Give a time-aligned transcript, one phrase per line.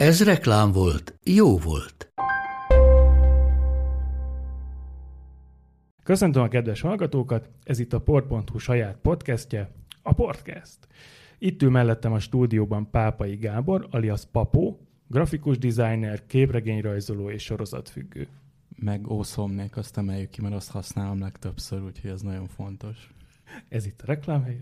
[0.00, 2.12] Ez reklám volt, jó volt.
[6.02, 9.70] Köszöntöm a kedves hallgatókat, ez itt a port.hu saját podcastje,
[10.02, 10.78] a Portcast.
[11.38, 18.28] Itt ül mellettem a stúdióban Pápai Gábor, alias Papó, grafikus designer, képregényrajzoló és sorozatfüggő.
[18.76, 23.10] Meg ószomnék, azt emeljük ki, mert azt használom legtöbbször, úgyhogy ez nagyon fontos.
[23.68, 24.60] Ez itt a reklámhelye.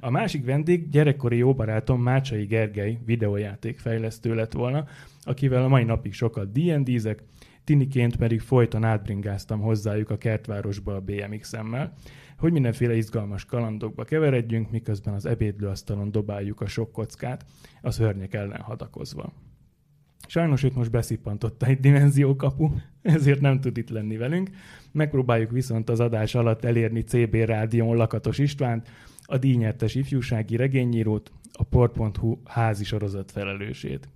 [0.00, 4.86] a másik vendég gyerekkori jó barátom Mácsai Gergely videójátékfejlesztő lett volna,
[5.22, 7.22] akivel a mai napig sokat D&D-zek,
[7.64, 11.92] tiniként pedig folyton átbringáztam hozzájuk a kertvárosba a BMX-emmel,
[12.38, 17.44] hogy mindenféle izgalmas kalandokba keveredjünk, miközben az ebédlőasztalon dobáljuk a sok kockát,
[17.82, 19.32] a szörnyek ellen hadakozva.
[20.26, 22.70] Sajnos őt most beszippantotta egy dimenziókapu,
[23.02, 24.50] ezért nem tud itt lenni velünk.
[24.92, 28.88] Megpróbáljuk viszont az adás alatt elérni CB Rádión Lakatos Istvánt,
[29.24, 34.08] a díjnyertes ifjúsági regényírót, a port.hu házi sorozat felelősét.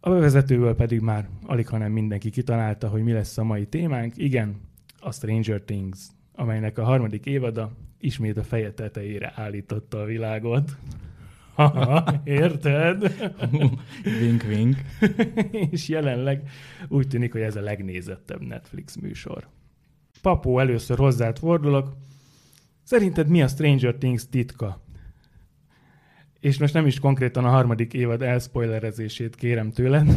[0.00, 4.16] A bevezetőből pedig már alig, hanem mindenki kitalálta, hogy mi lesz a mai témánk.
[4.16, 4.60] Igen,
[4.98, 5.98] a Stranger Things,
[6.34, 10.76] amelynek a harmadik évada ismét a feje tetejére állította a világot.
[12.24, 13.12] Érted?
[14.20, 14.76] wink, wink.
[15.70, 16.48] és jelenleg
[16.88, 19.46] úgy tűnik, hogy ez a legnézettebb Netflix műsor.
[20.22, 21.96] Papó, először hozzád fordulok.
[22.82, 24.84] Szerinted mi a Stranger Things titka?
[26.40, 30.16] És most nem is konkrétan a harmadik évad elspoilerezését kérem tőled,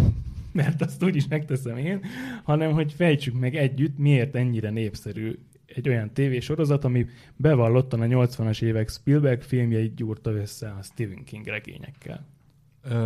[0.51, 2.01] mert azt úgyis megteszem én,
[2.43, 5.39] hanem hogy fejtsük meg együtt, miért ennyire népszerű
[5.75, 11.45] egy olyan tévésorozat, ami bevallottan a 80-as évek Spielberg filmjeit gyúrta össze a Stephen King
[11.45, 12.25] regényekkel.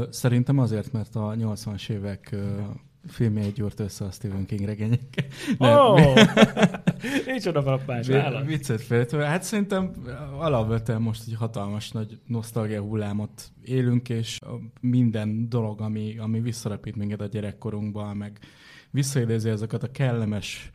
[0.10, 2.36] Szerintem azért, mert a 80-as évek
[3.08, 5.26] filmjeit gyúrt össze a Stephen King regényekkel.
[5.58, 5.72] Nem.
[5.84, 6.16] Oh!
[7.26, 8.08] Nincs oda frappás.
[8.46, 9.26] Viccet féltve.
[9.26, 9.92] Hát szerintem
[10.38, 14.40] alapvetően most egy hatalmas nagy nosztalgia hullámot élünk, és
[14.80, 18.40] minden dolog, ami, ami visszarepít minket a gyerekkorunkba, meg
[18.92, 20.70] visszaidézi ezeket a kellemes,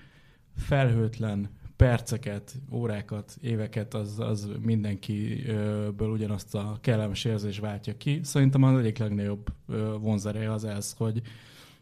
[0.56, 8.20] felhőtlen perceket, órákat, éveket, az, az mindenkiből ugyanazt a kellemes érzés váltja ki.
[8.22, 9.52] Szerintem az egyik legnagyobb
[10.00, 11.22] vonzereje az ez, hogy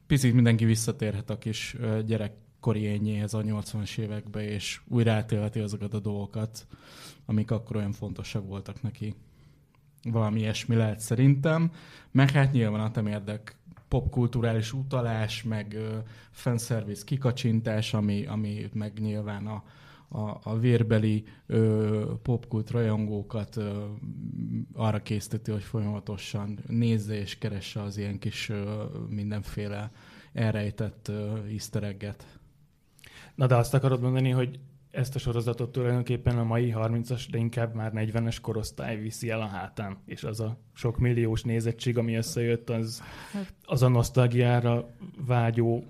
[0.06, 1.76] picit mindenki visszatérhet a kis
[2.06, 6.66] gyerekkori ényéhez a 80-as évekbe, és újra átélheti azokat a dolgokat,
[7.26, 9.14] amik akkor olyan fontosak voltak neki.
[10.02, 11.70] Valami ilyesmi lehet szerintem.
[12.10, 13.56] Meg hát nyilván a temérdek
[13.88, 15.76] popkulturális utalás, meg
[16.30, 19.62] fanservice kikacsintás, ami, ami meg nyilván a,
[20.09, 23.84] a, a vérbeli ö, popkult rajongókat ö,
[24.72, 29.91] arra készíteti, hogy folyamatosan nézze és keresse az ilyen kis ö, mindenféle
[30.33, 31.11] elrejtett
[31.49, 32.27] ö.
[33.34, 34.59] Na de azt akarod mondani, hogy
[34.97, 39.47] ezt a sorozatot tulajdonképpen a mai 30-as, de inkább már 40-es korosztály viszi el a
[39.47, 43.03] hátán, és az a sok milliós nézettség, ami összejött, az,
[43.33, 44.88] hát- az a nosztalgiára
[45.27, 45.84] vágyó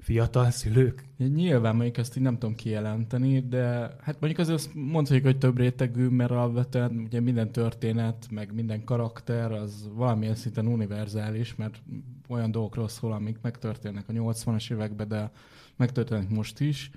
[0.00, 1.04] fiatal szülők?
[1.16, 3.60] Nyilván mondjuk ezt így nem tudom kijelenteni, de
[4.00, 8.84] hát mondjuk azért azt mondhatjuk, hogy több rétegű, mert alapvetően ugye minden történet, meg minden
[8.84, 11.82] karakter az valamilyen szinten univerzális, mert
[12.28, 15.30] olyan dolgokról szól, amik megtörténnek a 80-as években, de
[15.76, 16.90] megtörténnek most is.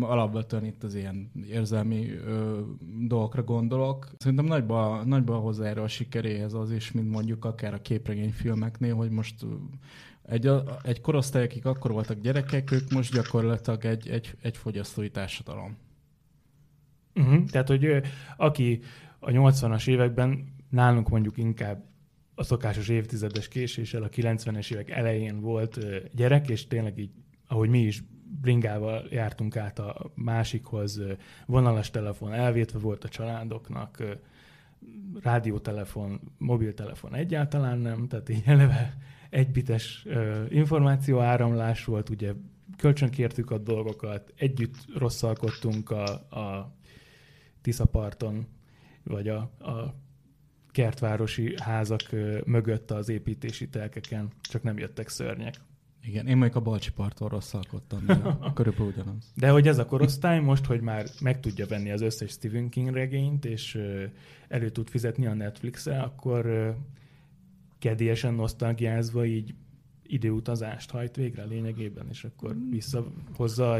[0.00, 2.60] Alapvetően itt az ilyen érzelmi ö,
[3.06, 4.10] dolgokra gondolok.
[4.18, 9.44] Szerintem nagyban nagyba hozzájárul a sikeréhez az is, mint mondjuk akár a képregényfilmeknél, hogy most
[10.22, 10.50] egy,
[10.82, 15.76] egy korosztály, akik akkor voltak gyerekek, ők most gyakorlatilag egy, egy, egy fogyasztói társadalom.
[17.14, 17.44] Uh-huh.
[17.44, 18.02] Tehát, hogy
[18.36, 18.80] aki
[19.18, 21.84] a 80-as években nálunk mondjuk inkább
[22.34, 25.78] a szokásos évtizedes késéssel a 90-es évek elején volt
[26.14, 27.10] gyerek, és tényleg így,
[27.46, 28.02] ahogy mi is
[28.40, 31.00] bringával jártunk át a másikhoz,
[31.46, 34.02] vonalas telefon elvétve volt a családoknak,
[35.22, 38.96] rádiótelefon, mobiltelefon egyáltalán nem, tehát így eleve
[39.32, 40.06] egybites
[40.48, 42.32] információ áramlás volt, ugye
[42.76, 46.74] kölcsönkértük a dolgokat, együtt rosszalkodtunk a, a
[47.62, 48.46] Tiszaparton,
[49.02, 49.94] vagy a, a
[50.70, 52.02] kertvárosi házak
[52.44, 55.54] mögött az építési telkeken, csak nem jöttek szörnyek.
[56.02, 58.06] Igen, én mondjuk a Balcsi parton rosszalkodtam,
[58.54, 59.32] körülbelül ugyanaz.
[59.34, 62.94] De hogy ez a korosztály most, hogy már meg tudja venni az összes Stephen King
[62.94, 63.78] regényt, és
[64.48, 66.74] elő tud fizetni a Netflix-e, akkor
[67.82, 69.54] kedélyesen nosztalgiázva így
[70.02, 73.76] időutazást hajt végre lényegében, és akkor visszahozza,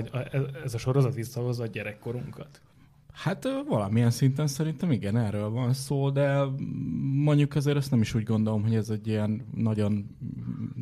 [0.64, 2.60] ez a sorozat visszahozza a gyerekkorunkat.
[3.12, 6.44] Hát valamilyen szinten szerintem igen, erről van szó, de
[7.14, 10.16] mondjuk azért ezt nem is úgy gondolom, hogy ez egy ilyen nagyon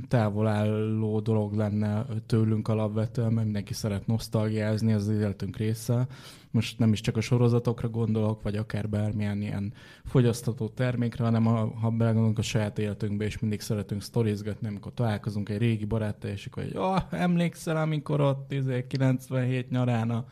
[0.08, 6.06] távol álló dolog lenne tőlünk alapvetően, mert mindenki szeret nosztalgiázni, ez az életünk része.
[6.50, 9.72] Most nem is csak a sorozatokra gondolok, vagy akár bármilyen ilyen
[10.04, 15.48] fogyasztató termékre, hanem a, ha belegondolunk a saját életünkbe, és mindig szeretünk sztorizgatni, amikor találkozunk
[15.48, 18.54] egy régi baráttal, és akkor, hogy oh, emlékszel, amikor ott
[18.88, 20.26] 97 izé, nyarán a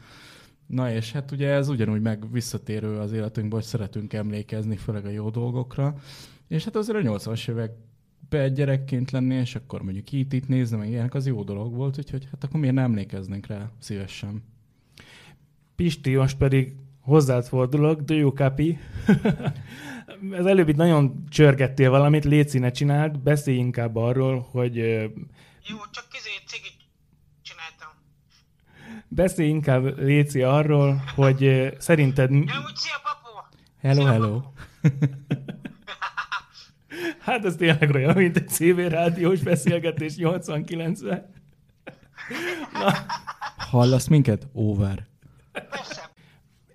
[0.69, 5.11] Na és hát ugye ez ugyanúgy meg visszatérő az életünkben, hogy szeretünk emlékezni, főleg a
[5.11, 5.95] jó dolgokra.
[6.49, 10.89] És hát azért a 80-as években gyerekként lenni, és akkor mondjuk itt, itt nézni, meg
[10.89, 14.43] ilyenek, az jó dolog volt, úgyhogy hát akkor miért nem emlékeznénk rá szívesen.
[15.79, 18.79] Pisti, most pedig hozzád fordulok, do you copy?
[20.39, 24.77] Ez előbb itt nagyon csörgettél valamit, légy ne csináld, beszélj inkább arról, hogy...
[24.77, 26.77] Jó, csak kizé cigit
[29.09, 32.31] Beszélj inkább, Léci, arról, hogy szerinted...
[32.31, 33.57] Ja, úgy szia, papu!
[33.81, 34.43] Hello, szia, hello.
[37.27, 41.31] hát ez tényleg olyan, mint egy CV rádiós beszélgetés 89-ben.
[42.73, 42.93] Na.
[43.57, 44.47] Hallasz minket?
[44.53, 45.07] Over.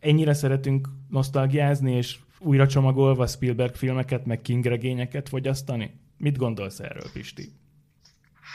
[0.03, 6.01] Ennyire szeretünk nosztalgiázni, és újra csomagolva Spielberg filmeket, meg King regényeket fogyasztani?
[6.17, 7.45] Mit gondolsz erről, Pisti?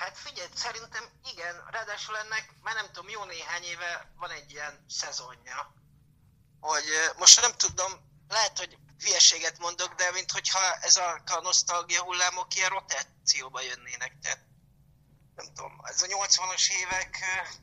[0.00, 4.74] Hát figyelj, szerintem igen, ráadásul ennek már nem tudom, jó néhány éve van egy ilyen
[4.88, 5.58] szezonja,
[6.60, 7.92] hogy most nem tudom,
[8.28, 8.72] lehet, hogy
[9.04, 14.47] hülyeséget mondok, de minthogyha ez a, a nosztalgia hullámok ilyen rotációba jönnének, tehát
[15.38, 17.12] nem tudom, ez a 80-as évek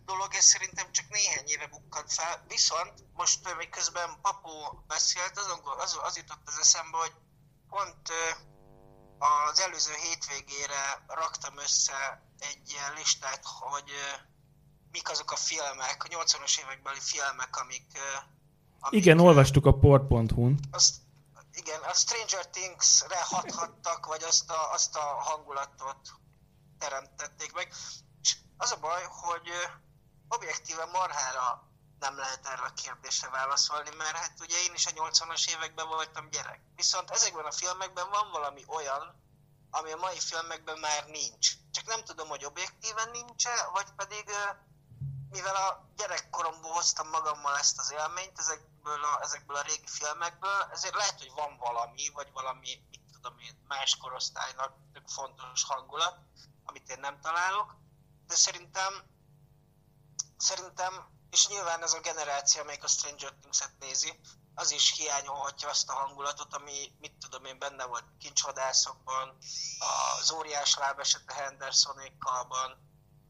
[0.06, 6.00] dolog, ez szerintem csak néhány éve bukkant fel, viszont most miközben Papó beszélt, azon, az,
[6.04, 7.14] az jutott az eszembe, hogy
[7.70, 8.10] pont
[9.20, 12.00] az előző hétvégére raktam össze
[12.40, 13.92] egy ilyen listát, hogy
[14.92, 17.88] mik azok a filmek, a 80-as évekbeli filmek, amik...
[18.80, 20.60] amik igen, olvastuk a port.hu-n.
[20.72, 20.96] Azt,
[21.52, 26.00] igen, a Stranger Things-re hathattak, vagy azt a, azt a hangulatot
[26.80, 27.74] teremtették meg.
[28.22, 29.50] És az a baj, hogy
[30.28, 31.70] objektíven marhára
[32.00, 36.30] nem lehet erre a kérdésre válaszolni, mert hát ugye én is a 80-as években voltam
[36.30, 36.62] gyerek.
[36.76, 39.24] Viszont ezekben a filmekben van valami olyan,
[39.70, 41.52] ami a mai filmekben már nincs.
[41.72, 44.30] Csak nem tudom, hogy objektíven nincs -e, vagy pedig
[45.30, 50.96] mivel a gyerekkoromból hoztam magammal ezt az élményt ezekből a, ezekből a régi filmekből, ezért
[50.96, 54.74] lehet, hogy van valami, vagy valami, mit tudom én, más korosztálynak
[55.06, 56.18] fontos hangulat,
[56.66, 57.76] amit én nem találok,
[58.28, 58.94] de szerintem
[60.38, 60.94] szerintem,
[61.30, 64.20] és nyilván ez a generáció, amelyik a Stranger Things-et nézi,
[64.56, 69.38] az is hiányolhatja azt a hangulatot, ami, mit tudom én, benne volt kincsvadászokban,
[70.20, 72.72] az óriás lábesete Hendersonékalban,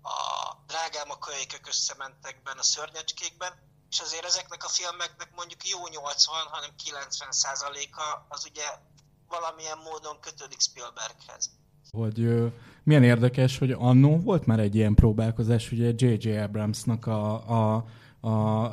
[0.01, 3.53] a drágám a kölykök összementekben, a szörnyecskékben,
[3.89, 8.77] és azért ezeknek a filmeknek mondjuk jó 80, hanem 90 százaléka az ugye
[9.27, 11.49] valamilyen módon kötődik Spielberghez.
[11.91, 12.19] Hogy
[12.85, 16.37] milyen érdekes, hogy annó volt már egy ilyen próbálkozás, ugye J.J.
[16.37, 17.85] Abramsnak a, a,
[18.27, 18.71] a,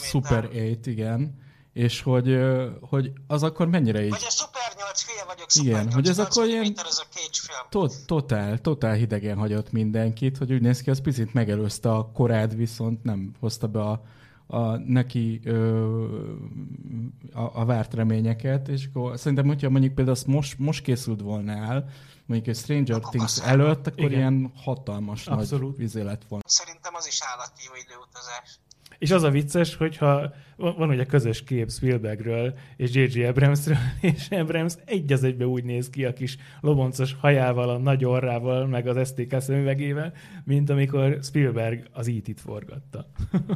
[0.00, 2.38] Super 8, igen, és hogy,
[2.80, 4.10] hogy az akkor mennyire így...
[4.10, 6.72] Vagy a Super 8 fél vagyok, Super Igen, 8, hogy ez akkor ilyen...
[6.76, 7.66] Ez a.
[7.70, 12.56] Tot, totál, totál hidegen hagyott mindenkit, hogy úgy néz ki, az picit megelőzte a korád,
[12.56, 14.02] viszont nem hozta be a,
[14.46, 16.04] a, neki ö,
[17.32, 21.52] a, a várt reményeket, és akkor szerintem, hogyha mondjuk például azt most, most készült volna
[21.52, 21.88] el,
[22.26, 24.18] mondjuk egy Stranger akkor Things előtt, akkor Igen.
[24.18, 25.62] ilyen hatalmas Abszolút.
[25.70, 26.44] nagy vizé lett volna.
[26.48, 28.58] Szerintem az is állati jó időutazás.
[28.98, 33.24] És az a vicces, hogyha van ugye közös kép Spielbergről és J.J.
[33.24, 38.04] Abramsről, és Abrams egy az egybe úgy néz ki a kis loboncos hajával, a nagy
[38.04, 40.12] orrával, meg az STK szemüvegével,
[40.44, 43.10] mint amikor Spielberg az IT-t forgatta.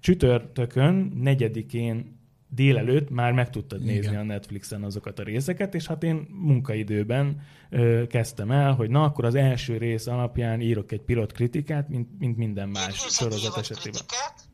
[0.00, 2.19] Csütörtökön, negyedikén
[2.50, 4.20] délelőtt már meg tudtad nézni Igen.
[4.20, 7.40] a Netflixen azokat a részeket, és hát én munkaidőben
[7.70, 12.08] ö, kezdtem el, hogy na akkor az első rész alapján írok egy pilot kritikát, mint,
[12.18, 13.92] mint minden más sorozat esetében.
[13.92, 14.48] Kritikát?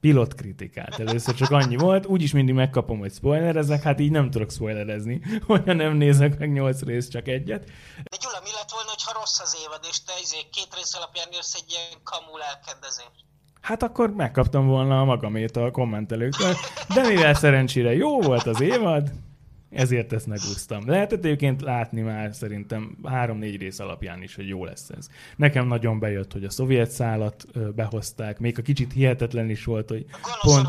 [0.00, 0.98] Pilot kritikát.
[0.98, 5.72] Először csak annyi volt, úgyis mindig megkapom, hogy spoilerezek, hát így nem tudok spoilerezni, hogyha
[5.72, 7.64] nem nézek meg nyolc rész, csak egyet.
[8.10, 11.28] De Gyula, mi lett volna, ha rossz az évad, és te izé két rész alapján
[11.32, 13.31] jössz egy ilyen kamul elkendezést?
[13.62, 16.52] Hát akkor megkaptam volna a magamét a kommentelőktől.
[16.94, 19.12] De mivel szerencsére jó volt az évad,
[19.70, 20.82] ezért ezt megúsztam.
[20.86, 25.08] Lehetett egyébként látni már szerintem három-négy rész alapján is, hogy jó lesz ez.
[25.36, 30.04] Nekem nagyon bejött, hogy a szovjet szállat behozták, még a kicsit hihetetlen is volt, hogy
[30.40, 30.68] pont,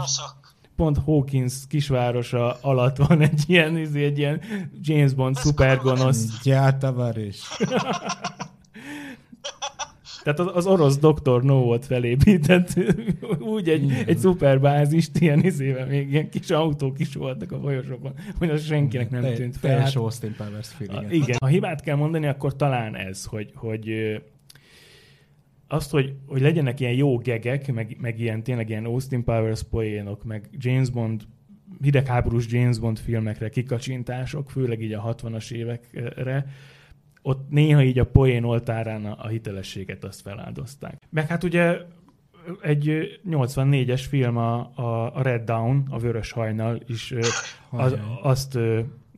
[0.76, 4.42] pont Hawkins kisvárosa alatt van egy ilyen, izé, egy ilyen
[4.82, 6.42] James Bond szupergonosz.
[6.44, 7.42] Gyártavar is.
[10.24, 12.80] Tehát az, az orosz doktor No volt felépített
[13.56, 18.50] úgy egy, egy szuperbázist, ilyen izével még ilyen kis autók is voltak a folyosókon, hogy
[18.50, 19.70] az senkinek nem Te- tűnt fel.
[19.70, 21.14] Teljes Hát- Austin Powers feeling.
[21.14, 23.92] igen, ha hibát kell mondani, akkor talán ez, hogy, hogy
[25.68, 30.24] azt, hogy, hogy legyenek ilyen jó gegek, meg, meg ilyen tényleg ilyen Austin Powers poénok,
[30.24, 31.22] meg James Bond,
[31.82, 36.46] hidegháborús James Bond filmekre kikacsintások, főleg így a 60-as évekre,
[37.24, 41.02] ott néha így a poén oltárán a, a hitelességet azt feláldozták.
[41.10, 41.78] Meg hát ugye
[42.62, 47.14] egy ö, 84-es film a, a, a Red Dawn, a Vörös Hajnal is
[47.70, 48.58] az, azt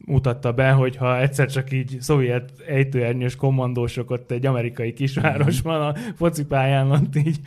[0.05, 5.95] mutatta be, hogy ha egyszer csak így szovjet ejtőernyős kommandósok ott egy amerikai kisvárosban a
[6.15, 7.39] focipályán ott így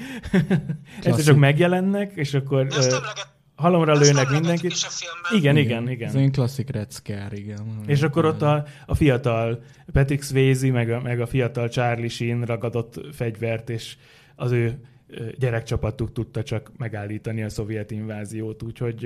[1.02, 4.70] egyszer csak megjelennek, és akkor emleget, halomra azt lőnek mindenkit.
[4.70, 5.38] is a filmben.
[5.38, 6.08] Igen, igen, igen.
[6.08, 7.80] Ez egy klasszik Red Scare, igen.
[7.86, 9.62] És akkor ott a, a fiatal
[9.92, 13.96] Patrick Swayze, meg a, meg a fiatal Charlie Sheen ragadott fegyvert, és
[14.36, 14.78] az ő
[15.38, 19.02] gyerekcsapatuk tudta csak megállítani a szovjet inváziót, úgyhogy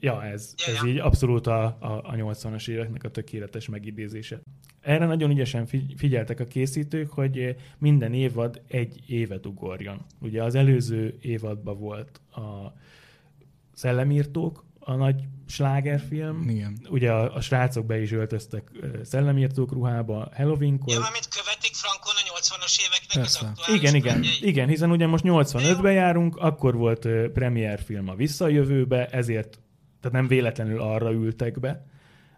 [0.00, 0.90] ja, ez, Ja, ez ja.
[0.90, 4.40] így abszolút a, a, a 80-as éveknek a tökéletes megidézése.
[4.80, 10.04] Erre nagyon ügyesen figy- figyeltek a készítők, hogy minden évad egy évet ugorjon.
[10.20, 12.72] Ugye az előző évadban volt a
[13.78, 16.78] Szellemírtók, a nagy slágerfilm, Igen.
[16.90, 18.70] ugye a, a srácok be is öltöztek
[19.02, 20.92] szellemírtók ruhába Halloweenkor.
[20.92, 23.38] Ja, mármint követik Frankon a 80-as éveknek Persze.
[23.40, 28.08] az aktuális igen, igen, igen, hiszen ugye most 85-ben járunk, akkor volt ö, premier film
[28.08, 29.60] a Visszajövőbe, ezért
[30.00, 31.86] tehát nem véletlenül arra ültek be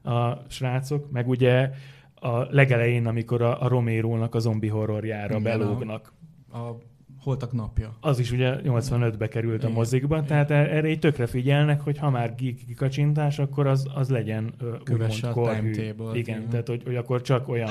[0.02, 1.70] a srácok, meg ugye
[2.14, 6.12] a legelején, amikor a, a Romero-nak a zombi horrorjára Igen, belógnak.
[6.52, 6.89] A
[7.21, 7.97] Holtak napja.
[8.00, 9.73] Az is ugye 85-be került a Igen.
[9.73, 14.09] mozikban, tehát e- erre így tökre figyelnek, hogy ha már geek kikacsintás, akkor az, az
[14.09, 16.49] legyen Kövesse úgymond a Igen, igen.
[16.49, 17.71] tehát hogy, hogy akkor csak olyan,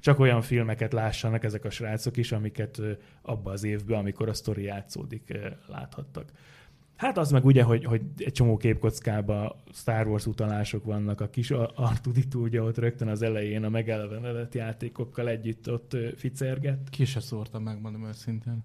[0.00, 2.80] csak olyan filmeket lássanak ezek a srácok is, amiket
[3.22, 6.32] abba az évben, amikor a sztori játszódik, láthattak.
[6.98, 11.50] Hát az meg ugye, hogy, hogy egy csomó képkockában Star Wars utalások vannak, a kis
[11.74, 16.88] Artuditu ugye ott rögtön az elején a megelevenedett játékokkal együtt ott ficerget.
[16.90, 18.64] Ki se szórtam, megmondom őszintén.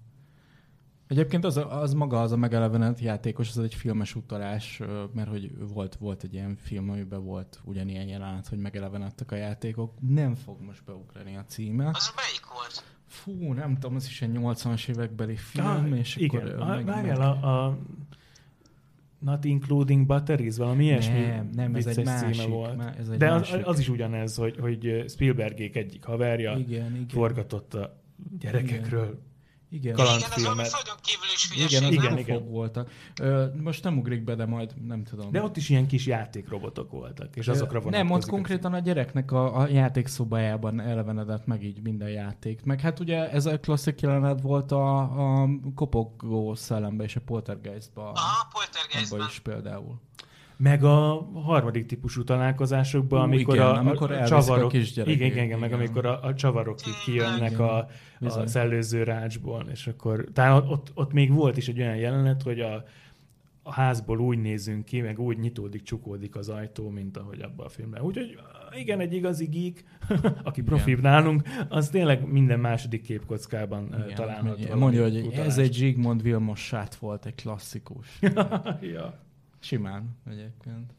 [1.07, 4.81] Egyébként az, az maga az a megelevenedett játékos, az egy filmes utalás,
[5.13, 9.93] mert hogy volt, volt egy ilyen film, amiben volt ugyanilyen jelenet, hogy megelevenedtek a játékok.
[9.99, 11.87] Nem fog most beugrani a címe.
[11.93, 12.83] Az melyik volt?
[13.07, 16.47] Fú, nem tudom, ez is egy 80-as évekbeli film, Ah, és igen.
[16.47, 16.61] akkor...
[16.61, 17.77] Ah, meg- Várjál, meg- a, a
[19.23, 22.77] Not Including Batteries, valami ilyesmi Nem, nem, ez egy másik, címe volt.
[22.77, 23.67] má- ez egy De az, másik.
[23.67, 27.05] az, is ugyanez, hogy, hogy Spielbergék egyik haverja Igen, igen.
[27.07, 28.01] forgatott a
[28.39, 29.03] gyerekekről.
[29.03, 29.31] Igen.
[29.73, 30.67] Igen, ez valami filmet.
[30.67, 32.35] földön kívül is Igen, az Igen, igen, igen.
[32.37, 32.51] igen.
[32.51, 32.89] voltak.
[33.21, 35.31] Ö, most nem ugrik be, de majd nem tudom.
[35.31, 38.07] De ott is ilyen kis játékrobotok voltak, és azokra vonatkozik.
[38.07, 42.63] Nem, ott konkrétan a gyereknek a, a játékszobájában elevenedett meg így minden játék.
[42.63, 44.99] Meg hát ugye ez a klasszik jelenet volt a,
[45.41, 48.11] a kopogó szellembe és a poltergeistba.
[48.11, 49.27] Aha, Poltergeistben.
[49.29, 49.99] is például.
[50.57, 55.31] Meg a harmadik típusú találkozásokban, amikor igen, a, amikor a elviszik a csavarok, kisgyerekét, igen,
[55.31, 55.79] igen, igen, meg igen.
[55.79, 57.65] amikor a, a csavarok így kijönnek Igen.
[57.65, 57.87] a, a
[58.19, 58.47] Bizony.
[58.47, 62.83] szellőző rácsból, és akkor talán ott, ott még volt is egy olyan jelenet, hogy a,
[63.63, 67.69] a házból úgy nézünk ki, meg úgy nyitódik, csukódik az ajtó, mint ahogy abban a
[67.69, 68.01] filmben.
[68.01, 68.39] Úgyhogy
[68.75, 69.83] igen, egy igazi geek,
[70.43, 75.17] aki profibb nálunk, az tényleg minden második képkockában igen, Igen, találhat mondja, valami mondja, hogy
[75.17, 75.49] utalást.
[75.49, 78.19] ez egy Zsigmond Vilmos sát volt, egy klasszikus.
[78.95, 79.21] ja.
[79.63, 80.93] Simán egyébként.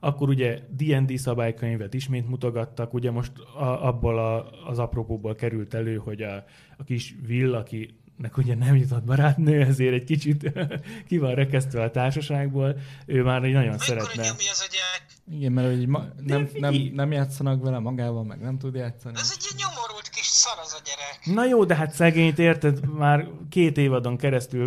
[0.00, 5.96] Akkor ugye D&D szabálykönyvet ismét mutogattak, ugye most a, abból a, az apropóból került elő,
[5.96, 6.44] hogy a,
[6.76, 10.52] a kis Will, akinek ugye nem jutott barátnő, ezért egy kicsit
[11.08, 12.76] ki van rekesztve a társaságból,
[13.06, 14.22] ő már egy nagyon Mikor szeretne.
[14.22, 15.06] nyomja ez a gyerek?
[15.30, 19.14] Igen, mert hogy ma, nem, nem, nem játszanak vele magával, meg nem tud játszani.
[19.18, 21.36] Ez egy nyomorult kis szar az a gyerek.
[21.36, 24.66] Na jó, de hát szegényt érted, már két évadon keresztül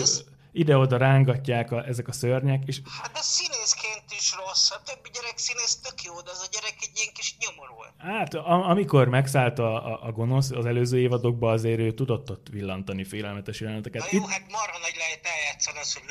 [0.56, 4.72] ide-oda rángatják a, ezek a szörnyek, és Hát de színészként is rossz.
[4.72, 7.94] A többi gyerek színész tök jó, de az a gyerek egy ilyen kis nyomorult.
[7.98, 12.48] Hát, a, amikor megszállt a, a, a gonosz az előző évadokban, azért ő tudott ott
[12.52, 14.02] villantani félelmetes jeleneteket.
[14.02, 16.04] Na jó, hát marha nagy lehet eljátszani azt, hogy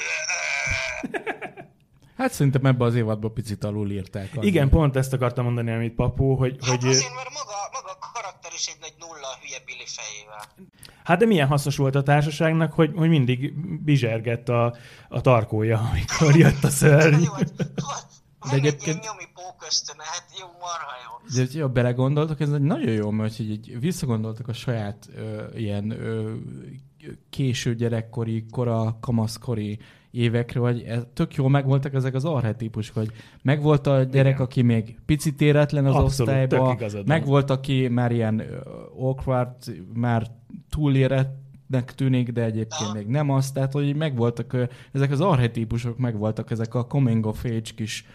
[2.17, 4.31] Hát szerintem ebbe az évadban picit alul írták.
[4.41, 7.99] Igen, pont ezt akartam mondani, amit Papó, hogy, Hát hogy azért, mert maga, maga
[8.57, 10.45] is egy nagy nulla a hülye Billy fejével.
[11.05, 14.77] hát de milyen hasznos volt a társaságnak, hogy, hogy mindig bizsergett a,
[15.09, 17.23] a tarkója, amikor jött a szörny.
[17.23, 17.53] Jó, hát
[18.39, 21.45] van De egy egyébként- ilyen nyomi pókösztöne, hát jó, marha jó.
[21.45, 25.91] De ha belegondoltak, ez egy nagyon jó, mert hogy így visszagondoltak a saját ö, ilyen
[25.91, 26.35] ö,
[27.31, 29.79] késő gyerekkori, kora, kamaszkori
[30.15, 33.11] évekre, hogy ez, tök jól megvoltak ezek az archetípusok, hogy
[33.43, 34.47] megvolt a gyerek, Igen.
[34.47, 38.43] aki még picit éretlen az Abszolút, osztályba, megvolt, aki már ilyen
[38.99, 39.57] awkward,
[39.95, 40.27] már
[40.71, 43.53] túlérett, nek tűnik, de egyébként még nem az.
[43.53, 44.57] Tehát, hogy megvoltak,
[44.93, 48.07] ezek az archetípusok megvoltak, ezek a coming of age kis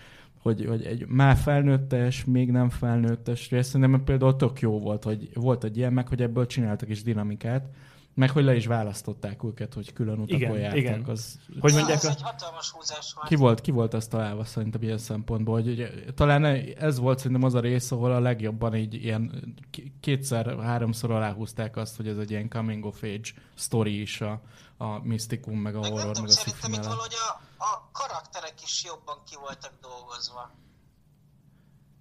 [0.42, 5.30] hogy, hogy egy már felnőttes, még nem felnőttes rész, szerintem például tök jó volt, hogy
[5.34, 7.70] volt egy ilyen meg, hogy ebből csináltak is dinamikát,
[8.14, 10.78] meg hogy le is választották őket, hogy külön utakon Igen, jártak.
[10.80, 11.04] igen.
[11.06, 12.10] Az, Hogy mondják, Ez a...
[12.10, 13.28] egy hatalmas húzás volt.
[13.28, 16.46] ki volt, ki volt azt találva szerintem ilyen szempontból, hogy ugye, talán
[16.78, 19.54] ez volt szerintem az a rész, ahol a legjobban így ilyen
[20.00, 24.42] kétszer-háromszor aláhúzták azt, hogy ez egy ilyen coming of age story is a,
[24.78, 27.90] a misztikum, meg a Meg nem horror, tudom, meg a szerintem itt valahogy a, a
[27.92, 30.52] karakterek is jobban ki voltak dolgozva.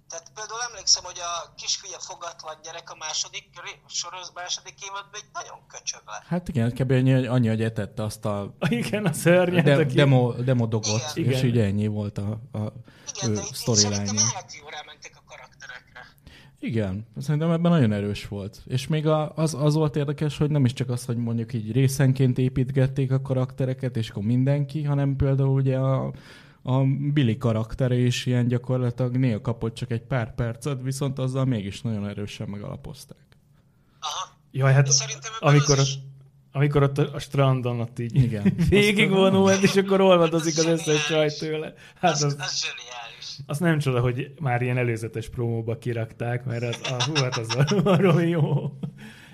[0.09, 3.45] Tehát például emlékszem, hogy a kisfia fogatlan gyerek a második,
[3.87, 6.23] soros második évadban egy nagyon köcsög lett.
[6.27, 6.91] Hát igen, kb.
[6.91, 9.93] annyi, annyi, hogy etette azt a Igen, a szörnyet, de, aki...
[9.93, 11.31] demo, demo dogot, Igen.
[11.31, 11.45] és Igen.
[11.45, 12.61] így ennyi volt a, a
[13.15, 14.15] Igen, ő de itt, itt szerintem
[14.69, 16.01] rámentek a karakterekre.
[16.59, 18.61] Igen, szerintem ebben nagyon erős volt.
[18.65, 21.71] És még a, az, az volt érdekes, hogy nem is csak az, hogy mondjuk így
[21.71, 26.13] részenként építgették a karaktereket, és akkor mindenki, hanem például ugye a,
[26.63, 31.81] a Billy karaktere is ilyen gyakorlatilag néha kapott csak egy pár percet, viszont azzal mégis
[31.81, 33.17] nagyon erősen megalapozták.
[33.99, 34.37] Aha.
[34.51, 35.99] Jaj, hát De szerintem ebben amikor, az is-
[36.51, 38.55] amikor ott a, a strandon ott így Igen.
[38.69, 41.37] végigvonult, és akkor olvadozik az összes Zseniális.
[41.37, 41.73] csaj tőle.
[41.99, 43.37] Hát Az, az, az zseniális.
[43.45, 47.55] azt nem csoda, hogy már ilyen előzetes promóba kirakták, mert az, a, hú, hát az
[47.83, 48.73] valami jó.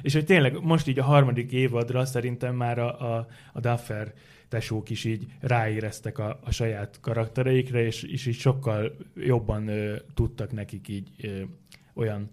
[0.01, 4.13] És hogy tényleg most így a harmadik évadra szerintem már a, a, a Duffer
[4.47, 10.51] tesók is így ráéreztek a, a saját karaktereikre, és, és így sokkal jobban ö, tudtak
[10.51, 11.41] nekik így ö,
[11.93, 12.29] olyan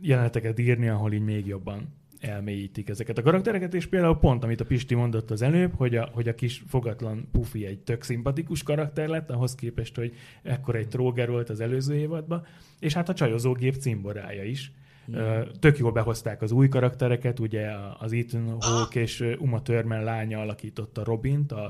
[0.00, 4.64] jeleneteket írni, ahol így még jobban elmélyítik ezeket a karaktereket, és például pont, amit a
[4.64, 9.08] Pisti mondott az előbb, hogy a, hogy a kis fogatlan Pufi egy tök szimpatikus karakter
[9.08, 12.46] lett, ahhoz képest, hogy ekkor egy tróger volt az előző évadban,
[12.78, 14.72] és hát a csajozógép cimborája is.
[15.12, 20.04] Ö, Tök jól behozták az új karaktereket, ugye az Ethan Hawke és ö, Uma Thurman
[20.04, 21.64] lánya alakította Robint, a,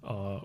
[0.00, 0.42] a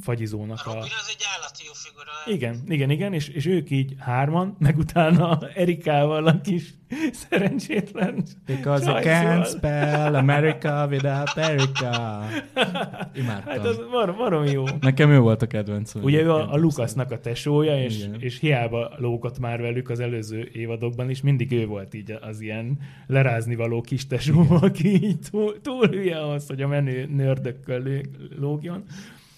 [0.00, 0.74] fagyizónak A a...
[0.74, 2.10] Robin az egy állati jó figura.
[2.26, 6.74] Igen, igen, igen, és, és ők így hárman, meg utána Erikával a kis
[7.12, 9.42] szerencsétlen Because I csajszval.
[9.42, 12.24] can't spell America without Erica.
[13.20, 13.52] Imádtam.
[13.52, 14.64] Hát az var, baromi jó.
[14.80, 16.02] Nekem ő volt a kedvencem.
[16.02, 16.56] Ugye ő a, a.
[16.56, 18.16] Lukasznak a tesója, és, Igen.
[18.20, 22.78] és hiába lógott már velük az előző évadokban is, mindig ő volt így az ilyen
[23.06, 28.10] lerázni való kis tesó, aki így túl, túl hülye ahhoz, hogy a menő nördökkel lő-
[28.38, 28.84] lógjon.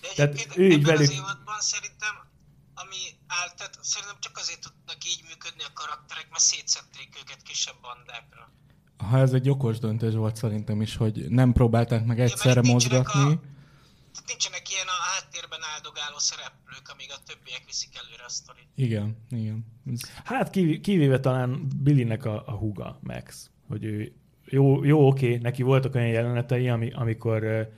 [0.09, 2.15] De Tehát egyébként ő így velük- az évadban szerintem,
[2.75, 7.79] ami állt, tehát szerintem csak azért tudnak így működni a karakterek, mert szétszették őket kisebb
[7.83, 8.45] bandákra.
[9.11, 13.33] Ha ez egy okos döntés volt szerintem is, hogy nem próbálták meg egyszerre nincsenek mozgatni.
[13.35, 13.41] a-
[14.13, 18.67] Tehát nincsenek ilyen a háttérben áldogáló szereplők, amíg a többiek viszik előre a sztorit.
[18.75, 19.67] Igen, igen.
[20.25, 24.13] Hát kivé- kivéve talán Billynek a, a huga, Max, hogy ő
[24.45, 27.69] jó, jó oké, neki voltak olyan jelenetei, ami, amikor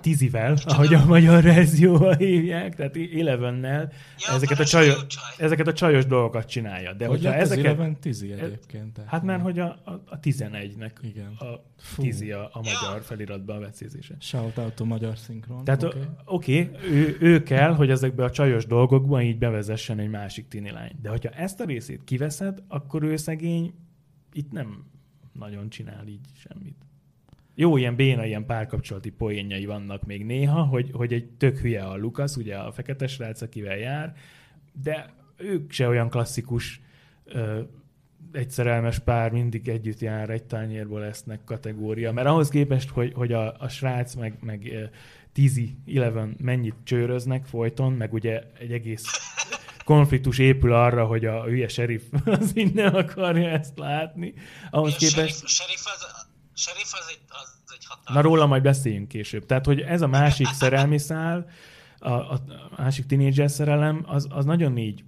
[0.00, 3.92] Tizivel, ahogy a magyar verzióval hívják, tehát Elevennel,
[4.28, 5.22] Ja, ezeket, a csajos, csaj.
[5.38, 6.92] ezeket a csajos dolgokat csinálja.
[6.92, 7.64] De hogy hogyha ezeket...
[7.64, 8.92] Eleven Tizi egyébként.
[8.92, 11.32] tehát- Hát mert hogy a, a, a 11-nek Igen.
[11.38, 12.02] a Fú.
[12.02, 12.70] Tizi a, a Ja.
[12.86, 14.14] magyar feliratban a becézése.
[14.20, 15.64] Shout out a magyar szinkron.
[15.64, 15.98] Tehát Oké.
[16.24, 16.76] oké, okay.
[16.76, 20.92] okay, ő, ő kell, hogy ezekbe a csajos dolgokban így bevezessen egy másik tini lány.
[21.02, 23.74] De hogyha ezt a részét kiveszed, akkor ő szegény
[24.32, 24.84] itt nem
[25.32, 26.76] nagyon csinál így semmit.
[27.54, 31.96] Jó, ilyen béna, ilyen párkapcsolati poénjai vannak még néha, hogy, hogy egy tök hülye a
[31.96, 34.14] Lukasz, ugye a fekete srác, akivel jár,
[34.82, 36.80] de ők se olyan klasszikus
[37.24, 37.60] ö,
[38.32, 42.12] egy szerelmes pár mindig együtt jár, egy tányérból lesznek kategória.
[42.12, 44.90] Mert ahhoz képest, hogy, hogy a, a srác meg, meg
[45.32, 49.04] Tizi, Eleven mennyit csőröznek folyton, meg ugye egy egész
[49.84, 54.34] konfliktus épül arra, hogy a hülye sheriff az nem akarja ezt látni.
[54.70, 55.14] Ahhoz A képest...
[55.16, 58.22] sheriff, sheriff, az, a sheriff az egy, az egy Na hatalmas.
[58.24, 59.46] róla majd beszéljünk később.
[59.46, 61.50] Tehát, hogy ez a másik szerelmi szál,
[61.98, 65.04] a, a, a másik tínédzser szerelem, az, az nagyon így,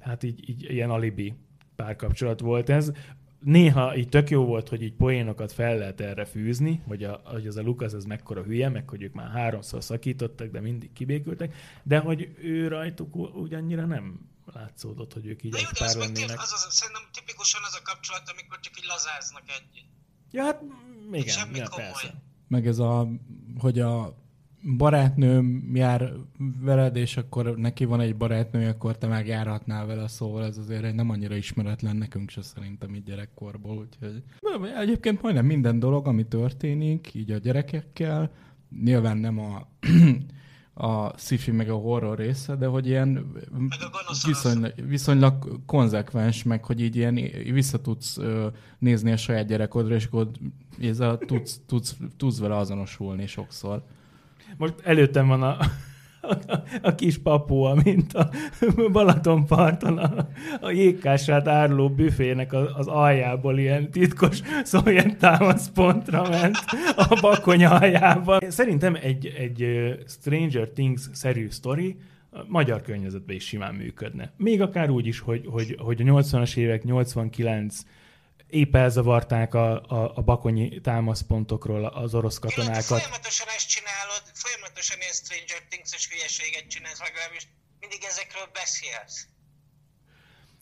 [0.00, 1.34] hát így, így ilyen alibi
[1.76, 2.90] párkapcsolat volt ez.
[3.40, 7.46] Néha így tök jó volt, hogy így poénokat fel lehet erre fűzni, hogy, a, hogy
[7.46, 11.54] az a Lukasz ez mekkora hülye, meg hogy ők már háromszor szakítottak, de mindig kibékültek,
[11.82, 14.20] de hogy ő rajtuk u- úgy annyira nem
[14.52, 16.40] látszódott, hogy ők így Na egy de pár lennének.
[16.40, 19.92] az, az, szerintem tipikusan az a kapcsolat, amikor csak így lazáznak együtt.
[20.34, 20.62] Ja, hát
[21.12, 21.86] igen, Semmi ja, komoly.
[21.90, 22.14] persze.
[22.48, 23.08] Meg ez a,
[23.58, 24.22] hogy a
[24.76, 26.12] barátnőm jár
[26.60, 30.84] veled, és akkor neki van egy barátnője, akkor te meg járhatnál vele, szóval ez azért
[30.84, 34.22] egy nem annyira ismeretlen nekünk se szerintem így gyerekkorból, úgyhogy
[34.80, 38.30] egyébként majdnem minden dolog, ami történik, így a gyerekekkel,
[38.82, 39.68] nyilván nem a
[40.74, 43.32] a sci meg a horror része, de hogy ilyen
[44.26, 47.14] viszonylag, viszonylag konzekvens, meg hogy így ilyen
[47.52, 48.18] vissza tudsz
[48.78, 50.28] nézni a saját gyerekodra, és akkor
[50.82, 53.82] ezzel tudsz, tudsz, tudsz vele azonosulni sokszor.
[54.56, 55.56] Most előttem van a,
[56.82, 58.30] a, kis papu, mint a
[58.92, 60.28] Balatonparton a,
[60.60, 66.56] a jégkását áruló büfének az, az aljából ilyen titkos szovjet támaszpontra ment
[66.96, 68.40] a bakony aljában.
[68.48, 69.66] Szerintem egy, egy
[70.06, 71.96] Stranger Things-szerű sztori
[72.46, 74.32] magyar környezetben is simán működne.
[74.36, 77.80] Még akár úgy is, hogy, hogy, hogy a 80-as évek, 89
[78.54, 82.84] épp elzavarták a, a, a bakonyi támaszpontokról az orosz katonákat.
[82.84, 87.46] folyamatosan ezt csinálod, folyamatosan ilyen Stranger Things-es hülyeséget csinálsz, legalábbis
[87.80, 89.26] mindig ezekről beszélsz.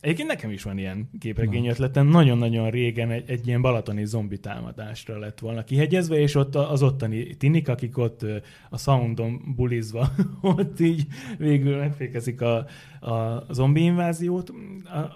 [0.02, 2.06] Egyébként nekem is van ilyen képregény ötletem.
[2.06, 7.36] Nagyon-nagyon régen egy, egy ilyen balatoni zombi támadásra lett volna kihegyezve, és ott az ottani
[7.36, 8.26] tinik, akik ott
[8.70, 10.08] a soundon bulizva,
[10.56, 11.06] ott így
[11.38, 12.66] végül megfékezik a,
[13.00, 14.52] a zombi inváziót,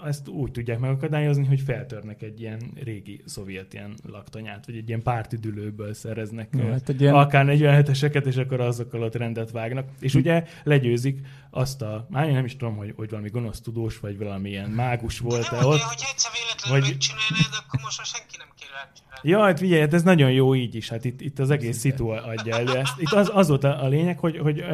[0.04, 5.02] ezt úgy tudják megakadályozni, hogy feltörnek egy ilyen régi szovjet ilyen laktanyát, vagy egy ilyen
[5.02, 9.88] pártidülőből szereznek Ja, hát egy ilyen- akár 47-eseket, és akkor azokkal ott rendet vágnak.
[10.00, 11.20] És ugye legyőzik
[11.56, 14.70] azt a, már én nem is tudom, hogy, hogy valami gonosz tudós, vagy valami ilyen
[14.70, 15.80] mágus volt-e mondja, ott.
[15.80, 19.28] hogy egyszer véletlenül Vagy- megcsinálnád, akkor most már senki nem kér csinálni.
[19.28, 22.08] Ja, hát figyelj, hát ez nagyon jó így is, hát itt, itt az egész szitu
[22.08, 23.00] adja elő ezt.
[23.00, 24.64] Itt az, az volt a, a lényeg, hogy, hogy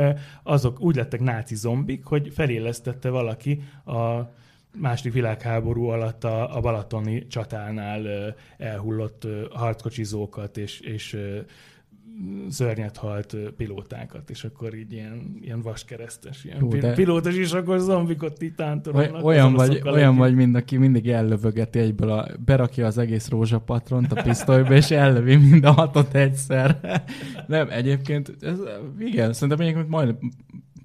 [0.43, 4.31] azok úgy lettek náci zombik, hogy felélesztette valaki a
[4.77, 11.17] második világháború alatt a, a balatoni csatánál elhullott harckocsizókat és, és
[12.49, 17.79] szörnyet halt pilótákat, és akkor így ilyen, ilyen vaskeresztes, ilyen Jó, de- pilótas, és akkor
[17.79, 19.25] zombik ott itt Oly, tántorolnak.
[19.25, 24.23] olyan vagy, olyan vagy, mint aki mindig ellövögeti egyből, a, berakja az egész rózsapatront a
[24.23, 26.81] pisztolyba, és ellövi mind a hatot egyszer.
[27.47, 28.59] Nem, egyébként, ez,
[28.99, 30.19] igen, szerintem egyébként majdnem,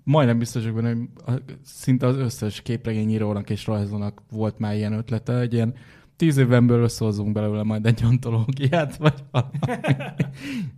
[0.04, 5.40] majdnem biztos vagyok benne, hogy szinte az összes képregényírónak és rajzónak volt már ilyen ötlete,
[5.40, 5.74] egy ilyen
[6.16, 9.58] tíz éven belül összehozunk belőle majd egy antológiát, vagy valami.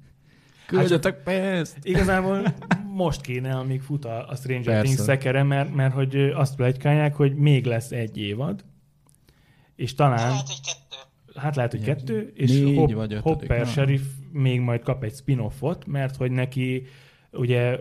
[0.70, 1.78] Küldjetek pénzt!
[1.82, 2.42] Igazából
[2.94, 4.82] most kéne, amíg fut a, a Stranger Persze.
[4.82, 8.64] Things szekere, mert, mert hogy azt plegykálják, hogy még lesz egy évad,
[9.76, 11.40] és talán, Lehet egy kettő.
[11.40, 13.68] hát lehet, hogy kettő, és Négy Hop, vagy ötödik, Hopper nem?
[13.68, 14.02] Sheriff
[14.32, 16.86] még majd kap egy spin-offot, mert hogy neki
[17.32, 17.80] ugye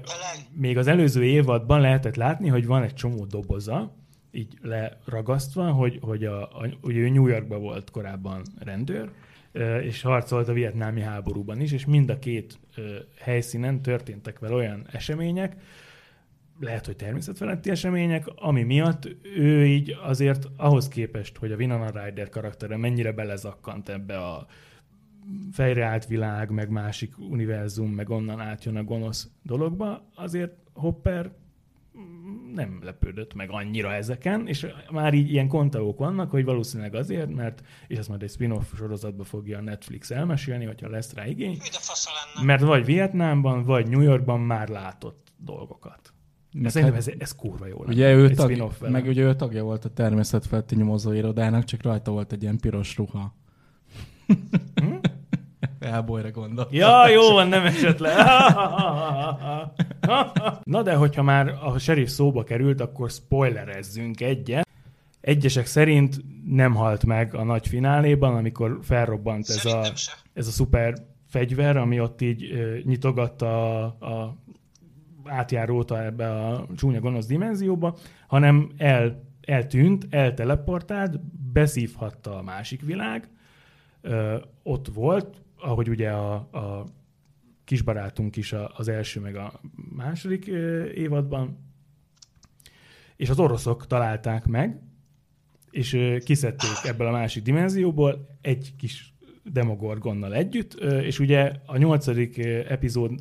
[0.52, 3.96] még az előző évadban lehetett látni, hogy van egy csomó doboza,
[4.30, 9.10] így leragasztva, hogy, hogy a, a, ugye ő New Yorkban volt korábban rendőr,
[9.82, 12.58] és harcolt a vietnámi háborúban is, és mind a két
[13.20, 15.56] helyszínen történtek vele olyan események,
[16.60, 22.28] lehet, hogy természetfeletti események, ami miatt ő így azért ahhoz képest, hogy a Winona Ryder
[22.28, 24.46] karaktere mennyire belezakkant ebbe a
[25.52, 31.30] fejreállt világ, meg másik univerzum, meg onnan átjön a gonosz dologba, azért Hopper
[32.54, 37.62] nem lepődött meg annyira ezeken, és már így ilyen kontaók vannak, hogy valószínűleg azért, mert,
[37.86, 41.58] és ezt majd egy spin-off sorozatba fogja a Netflix elmesélni, hogyha lesz rá igény,
[42.42, 46.12] mert vagy Vietnámban, vagy New Yorkban már látott dolgokat.
[46.52, 47.92] Meg Ez, szerintem hát- ez, ez kurva jó lenne.
[47.92, 48.92] Ugye ő egy tag, spin-off vele.
[48.92, 52.96] meg ugye ő tagja volt a természetfeletti nyomozó irodának, csak rajta volt egy ilyen piros
[52.96, 53.36] ruha.
[54.74, 54.94] Hm?
[55.88, 56.66] Elbolyra gondol.
[56.70, 58.14] Ja, jó van, nem esett le.
[60.64, 64.66] Na de, hogyha már a sheriff szóba került, akkor spoilerezzünk egyet.
[65.20, 70.12] Egyesek szerint nem halt meg a nagy fináléban, amikor felrobbant ez a, se.
[70.34, 70.94] ez a szuper
[71.28, 74.36] fegyver, ami ott így ö, nyitogatta a, a
[75.24, 77.96] átjáróta ebbe a csúnya gonosz dimenzióba,
[78.26, 81.20] hanem el, eltűnt, elteleportált,
[81.52, 83.28] beszívhatta a másik világ,
[84.00, 86.84] ö, ott volt, ahogy ugye a, a
[87.64, 89.60] kisbarátunk is a, az első meg a
[89.96, 90.46] második
[90.94, 91.58] évadban,
[93.16, 94.80] és az oroszok találták meg,
[95.70, 99.12] és kiszedték ebből a másik dimenzióból egy kis
[99.44, 103.12] demogorgonnal együtt, és ugye a nyolcadik epizód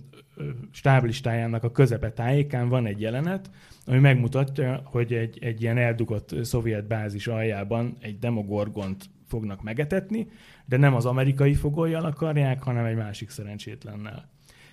[0.71, 3.49] stáblistájának a közepe tájékán van egy jelenet,
[3.85, 10.27] ami megmutatja, hogy egy, egy ilyen eldugott szovjet bázis aljában egy demogorgont fognak megetetni,
[10.67, 14.29] de nem az amerikai fogolyjal akarják, hanem egy másik szerencsétlennel.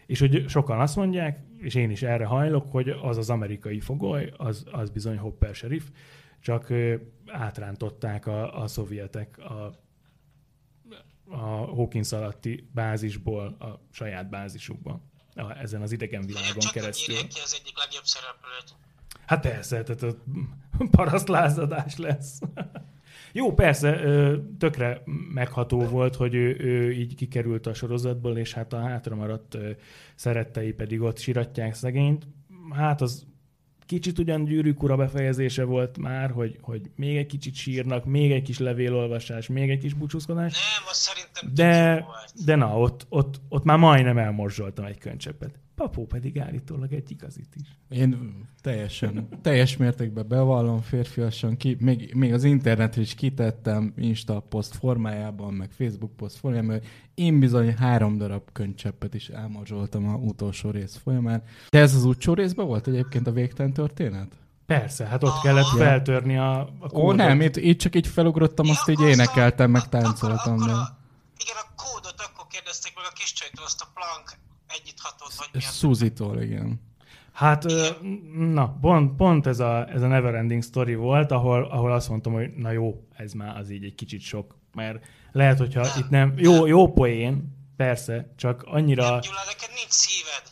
[0.07, 4.33] És hogy sokan azt mondják, és én is erre hajlok, hogy az az amerikai fogoly,
[4.37, 5.85] az, az bizony Hopper sheriff,
[6.41, 6.73] csak
[7.27, 9.83] átrántották a, a szovjetek a,
[11.29, 15.01] a Hawkins alatti bázisból a saját bázisukba.
[15.35, 17.15] A, ezen az idegen világon Csak keresztül.
[17.15, 18.75] ki az egyik legjobb szereplőt.
[19.27, 20.17] Hát persze, tehát a
[20.97, 22.39] parasztlázadás lesz.
[23.37, 24.01] Jó, persze,
[24.59, 25.03] tökre
[25.35, 29.59] megható volt, hogy ő, ő így kikerült a sorozatból, és hát a hátra maradt
[30.15, 32.27] szerettei pedig ott siratják szegényt.
[32.71, 33.27] hát az
[33.87, 38.43] kicsit ugyan gyűrűk ura befejezése volt már, hogy, hogy még egy kicsit sírnak, még egy
[38.43, 40.53] kis levélolvasás, még egy kis búcsúzkodás.
[40.53, 42.05] Nem, azt szerintem De,
[42.45, 45.59] de na, ott, ott, ott már majdnem elmorzsoltam egy könycsepet.
[45.75, 47.79] Papó pedig állítólag egy igazit is.
[47.89, 54.75] Én teljesen, teljes mértékben bevallom férfiasan, ki, még, még az internetre is kitettem Insta poszt
[54.77, 60.71] formájában, meg Facebook poszt formájában, hogy én bizony három darab könycseppet is elmorzsoltam a utolsó
[60.71, 61.43] rész folyamán.
[61.71, 64.33] De ez az utolsó részben volt egyébként a végtelen történet?
[64.67, 67.17] Persze, hát ott kellett feltörni a, a Ó, kódot.
[67.17, 70.53] nem, itt, itt csak így felugrottam, azt így Ja, énekeltem, meg táncoltam.
[70.55, 70.73] akkor De...
[70.73, 70.97] a-
[71.39, 74.33] Igen, a kódot akkor kérdezték meg a kis csajtól, azt a plank
[74.69, 75.77] együtt hatott, vagy mi Ez az.
[75.77, 76.81] Suzy-tól, igen.
[77.33, 77.65] Hát,
[78.37, 82.51] na, pont, pont ez, a, ez a Neverending Story volt, ahol, ahol azt mondtam, hogy
[82.57, 86.67] na jó, ez már az így egy kicsit sok, mert lehet, hogyha itt nem, jó,
[86.67, 90.43] jó poén, persze, csak annyira, Gyula, neked nincs szíved.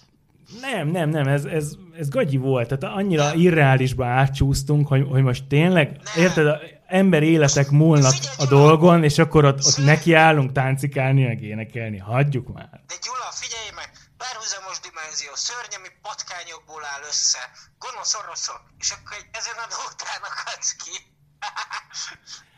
[0.60, 5.44] Nem, nem, nem, ez, ez, ez gagyi volt, tehát annyira irreálisba átcsúsztunk, hogy, hogy most
[5.44, 6.24] tényleg, Nem.
[6.24, 8.60] érted, a ember életek múlnak Figyelj, a Gyula!
[8.60, 12.70] dolgon, és akkor ott, ott nekiállunk táncikálni, meg énekelni, hagyjuk már.
[12.86, 17.42] De Gyula, figyelj meg, párhuzamos dimenzió, szörny, ami patkányokból áll össze,
[17.78, 20.94] gonosz oroszok, és akkor egy ezen a után akadsz ki.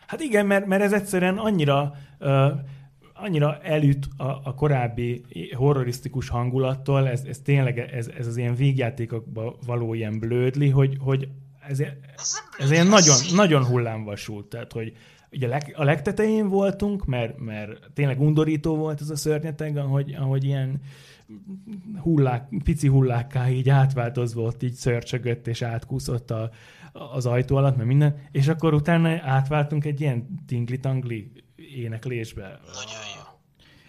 [0.07, 2.53] Hát igen, mert, mert ez egyszerűen annyira, uh,
[3.25, 5.25] annyira elüt a, a korábbi
[5.57, 11.29] horrorisztikus hangulattól, ez, ez tényleg ez, ez az ilyen végjátékokban való ilyen blödli, hogy, hogy
[11.69, 11.83] ez,
[12.59, 14.47] Ez, ilyen nagyon, nagyon hullámvasult.
[14.47, 14.93] Tehát, hogy
[15.33, 20.15] ugye a, leg, a legtetején voltunk, mert, mert tényleg undorító volt ez a szörnyeteg, ahogy,
[20.19, 20.81] ahogy ilyen
[22.03, 26.51] hullák, pici hullákká így átváltozva ott így szörcsögött és átkúszott a,
[26.93, 32.43] az ajtó alatt, meg minden, és akkor utána átváltunk egy ilyen tingli-tangli éneklésbe.
[32.43, 33.23] Nagyon jó.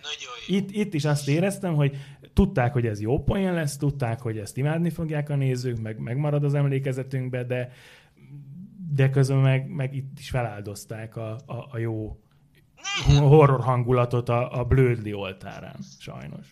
[0.01, 0.55] Nagyon jó.
[0.55, 1.97] Itt, itt is azt éreztem, hogy
[2.33, 6.43] tudták, hogy ez jó poén lesz, tudták, hogy ezt imádni fogják a nézők, meg megmarad
[6.43, 7.71] az emlékezetünkbe, de,
[8.93, 12.19] de közben meg, meg itt is feláldozták a, a, a jó
[13.05, 16.45] horror hangulatot a, a blödli oltárán, sajnos.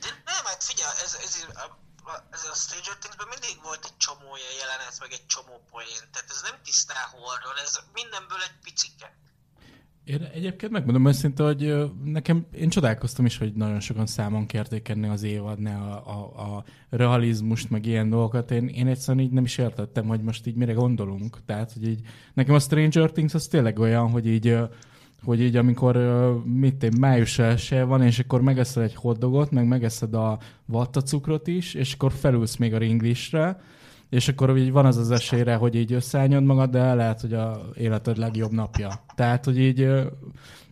[0.00, 1.66] De nem, hát figyelj, ez, ez, a,
[2.10, 6.04] a, ez a Stranger Things-ben mindig volt egy csomó ilyen jelenet, meg egy csomó poén.
[6.12, 9.08] Tehát ez nem tisztán horror, ez mindenből egy picike.
[10.04, 15.10] Én egyébként megmondom őszintén, hogy nekem, én csodálkoztam is, hogy nagyon sokan számon kérték ennél
[15.10, 18.50] az évadnál a, a, a realizmust, meg ilyen dolgokat.
[18.50, 21.44] Én, én egyszerűen így nem is értettem, hogy most így mire gondolunk.
[21.46, 22.00] Tehát, hogy így,
[22.34, 24.58] nekem a Stranger Things az tényleg olyan, hogy így,
[25.22, 25.96] hogy így amikor,
[26.44, 31.74] mit én, május első van, és akkor megeszed egy hotdogot, meg megeszed a vattacukrot is,
[31.74, 33.60] és akkor felülsz még a ringlisre,
[34.10, 37.60] és akkor így van az az esélyre, hogy így összeányod magad, de lehet, hogy a
[37.74, 39.04] életed legjobb napja.
[39.14, 39.88] Tehát, hogy így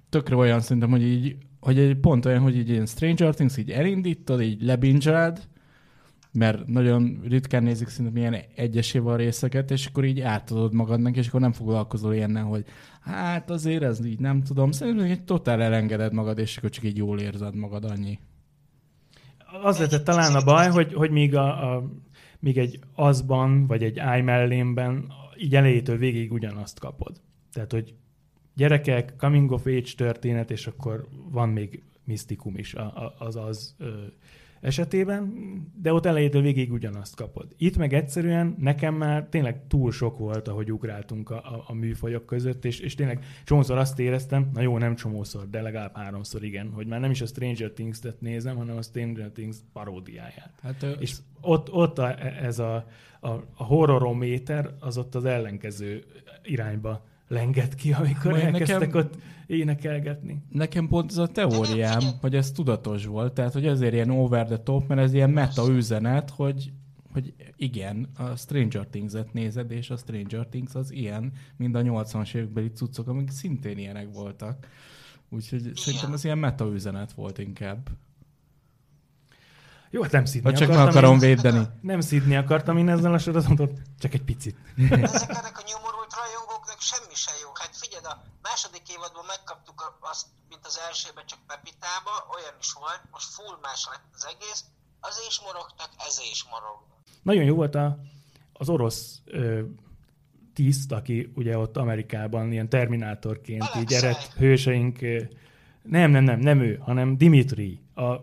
[0.09, 3.71] tökre olyan szerintem, hogy így, hogy egy pont olyan, hogy így ilyen Stranger Things így
[3.71, 5.49] elindítod, így lebincseld,
[6.33, 11.41] mert nagyon ritkán nézik szerintem ilyen egyesével részeket, és akkor így átadod magadnak, és akkor
[11.41, 12.65] nem foglalkozol ilyennel, hogy
[13.01, 14.71] hát azért ez így nem tudom.
[14.71, 18.19] Szerintem egy totál elengeded magad, és akkor csak így jól érzed magad, annyi.
[19.63, 21.91] Az lett talán a baj, hogy, hogy míg, a, a,
[22.39, 27.21] míg egy azban, vagy egy ájmellénben így elejétől végig ugyanazt kapod.
[27.53, 27.95] Tehát, hogy
[28.55, 32.75] gyerekek, coming of age történet, és akkor van még misztikum is
[33.19, 34.07] az az ö,
[34.61, 35.33] esetében,
[35.83, 37.55] de ott elejétől végig ugyanazt kapod.
[37.57, 42.27] Itt meg egyszerűen nekem már tényleg túl sok volt, ahogy ugráltunk a, a, a műfajok
[42.27, 46.71] között, és, és tényleg csomószor azt éreztem, na jó, nem csomószor, de legalább háromszor igen,
[46.71, 50.53] hogy már nem is a Stranger Things-et nézem, hanem a Stranger Things paródiáját.
[50.63, 52.87] Hát, És ott, ott a, ez a,
[53.21, 56.05] a, a horrorométer az ott az ellenkező
[56.45, 59.15] irányba lengett ki, amikor Majd elkezdtek nekem- ott
[59.47, 60.43] énekelgetni.
[60.51, 64.59] Nekem pont ez a teóriám, hogy ez tudatos volt, tehát hogy ezért ilyen over the
[64.59, 66.73] top, mert ez ilyen meta üzenet, hogy,
[67.13, 72.35] hogy igen, a Stranger Things-et nézed, és a Stranger Things az ilyen, mint a 80-as
[72.35, 74.67] évekbeli cuccok, amik szintén ilyenek voltak.
[75.29, 77.89] Úgyhogy szerintem ez ilyen meta üzenet volt inkább.
[79.91, 80.89] Jó, hát nem szidni Vagy csak akartam.
[80.89, 81.65] akarom én, védeni.
[81.81, 84.57] nem szidni akartam én ezzel a sorozatot, csak egy picit.
[84.77, 86.13] Ezeknek a nyomorult
[86.79, 87.51] rajongóknak semmi se jó.
[87.55, 93.03] Hát figyeld, a második évadban megkaptuk azt, mint az elsőben, csak Pepitába, olyan is volt,
[93.11, 94.65] most full más lett az egész,
[95.01, 96.99] az is morogtak, ez is morognak.
[97.23, 97.99] Nagyon jó volt a,
[98.53, 99.63] az orosz ö,
[100.55, 103.97] tiszt, aki ugye ott Amerikában ilyen terminátorként így Alexei.
[103.97, 104.99] eredt hőseink.
[105.83, 108.15] Nem, nem, nem, nem ő, hanem Dimitri, a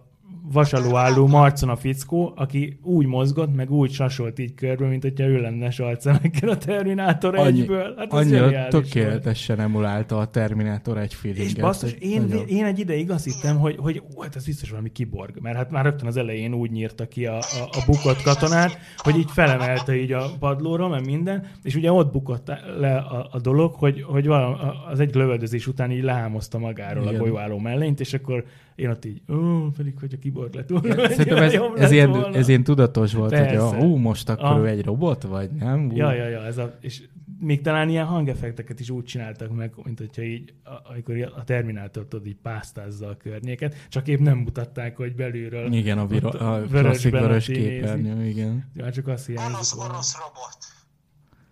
[0.52, 5.42] vasalóálló marcon a fickó, aki úgy mozgott, meg úgy sasolt így körbe, mint hogyha ő
[5.42, 7.94] lenne Schwarzenegger a Terminátor Annyi- egyből.
[7.98, 8.84] Hát Annyira zseniális volt.
[8.84, 11.48] tökéletesen emulálta a Terminátor egy feelinget.
[11.48, 14.70] És basszus, én, nagyon- én egy ideig azt hittem, hogy, hogy ó, hát ez biztos
[14.70, 18.22] valami kiborg, mert hát már rögtön az elején úgy nyírta ki a, a, a bukott
[18.22, 23.28] katonát, hogy így felemelte így a padlóra, meg minden, és ugye ott bukott le a,
[23.32, 24.58] a dolog, hogy, hogy vala,
[24.92, 27.16] az egy lövöldözés után így lehámozta magáról Igen.
[27.16, 30.94] a golyóálló mellényt, és akkor én ott így, ó, pedig hogy a kiborg lett volna.
[31.10, 32.38] Szerintem ez, ez, ilyen, volna.
[32.38, 33.58] ez ilyen tudatos volt, Persze.
[33.60, 34.60] hogy ú, most akkor Ah.
[34.60, 35.86] ő egy robot, vagy nem?
[35.92, 35.96] Ú.
[35.96, 37.04] Ja, ja, ja, ez a, és
[37.40, 42.08] még talán ilyen hangeffekteket is úgy csináltak meg, mint hogyha így, a- amikor a Terminátort
[42.08, 45.74] tudod, így pásztázza a környéket, csak épp nem mutatták, hogy belülről.
[45.74, 48.70] Igen, a, viro, a klasszik vörös képernyő, igen.
[48.74, 49.92] Már csak azt hiányzik volna.
[49.92, 50.58] gonosz robot.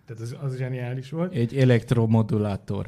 [0.06, 1.34] Tehát az, az zseniális volt.
[1.34, 2.86] Egy elektromodulátor.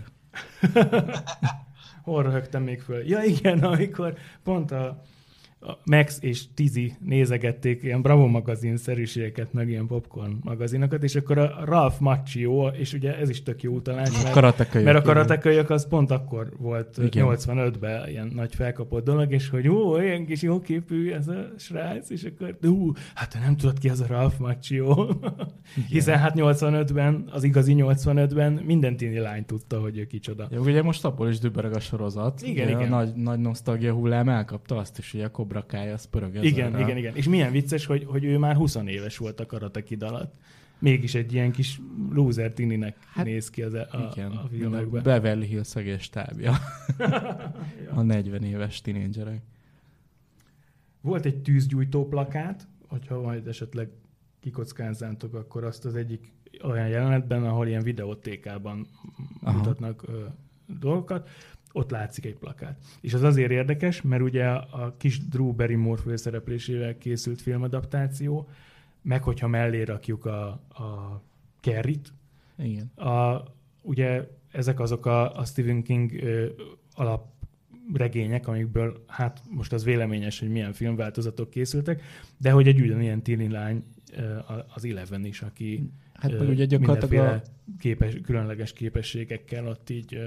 [2.06, 3.08] Hol röhögtem még föl?
[3.08, 5.02] Ja igen, amikor pont a,
[5.84, 11.64] Max és Tizi nézegették ilyen Bravo magazin szerűségeket, meg ilyen popcorn magazinokat, és akkor a
[11.64, 14.86] Ralph Macchio, és ugye ez is tök jó utalás, mert, karatekölyök.
[14.86, 17.26] mert a karatekölyök az pont akkor volt Igen.
[17.28, 22.24] 85-ben ilyen nagy felkapott dolog, és hogy ó, ilyen kis jóképű ez a srác, és
[22.24, 25.08] akkor ú, hát te nem tudod ki az a Ralph Macchio.
[25.88, 30.48] Hiszen hát 85-ben, az igazi 85-ben minden tini lány tudta, hogy ő kicsoda.
[30.50, 32.42] Ja, ugye most abból is dübörög a sorozat.
[32.42, 32.92] Igen, ugye igen.
[32.92, 36.72] A nagy, nagy nosztalgia hullám elkapta azt is, hogy a Cobra Kai az pörög Igen,
[36.72, 36.80] rá.
[36.80, 37.14] igen, igen.
[37.16, 40.34] És milyen vicces, hogy, hogy ő már 20 éves volt a Karate Kid alatt.
[40.78, 45.02] Mégis egy ilyen kis loser tininek hát, néz ki az a, a, Igen, a filmekben.
[45.02, 46.54] Beverly Hills egész tábja.
[47.94, 49.42] A 40 éves tinédzserek.
[51.00, 53.88] Volt egy tűzgyújtó plakát, hogyha majd esetleg
[54.40, 58.86] kikockázzátok, akkor azt az egyik olyan jelenetben, ahol ilyen videótékában
[59.42, 59.56] Aha.
[59.56, 60.24] mutatnak ö,
[60.78, 61.28] dolgokat,
[61.76, 62.78] ott látszik egy plakát.
[63.00, 68.48] És az azért érdekes, mert ugye a kis Drew Barrymore főszereplésével készült filmadaptáció,
[69.02, 71.22] meg hogyha mellé rakjuk a, a
[71.60, 72.12] Kerrit,
[72.58, 72.86] Igen.
[72.94, 73.42] a,
[73.82, 76.46] ugye ezek azok a, a Stephen King ö,
[76.92, 82.02] alapregények, amikből hát most az véleményes, hogy milyen filmváltozatok készültek,
[82.36, 83.84] de hogy egy ugyanilyen tini lány
[84.74, 87.42] az Eleven is, aki Hát ö, ugye gyakorlatilag a,
[87.78, 90.18] képes, különleges képességekkel ott így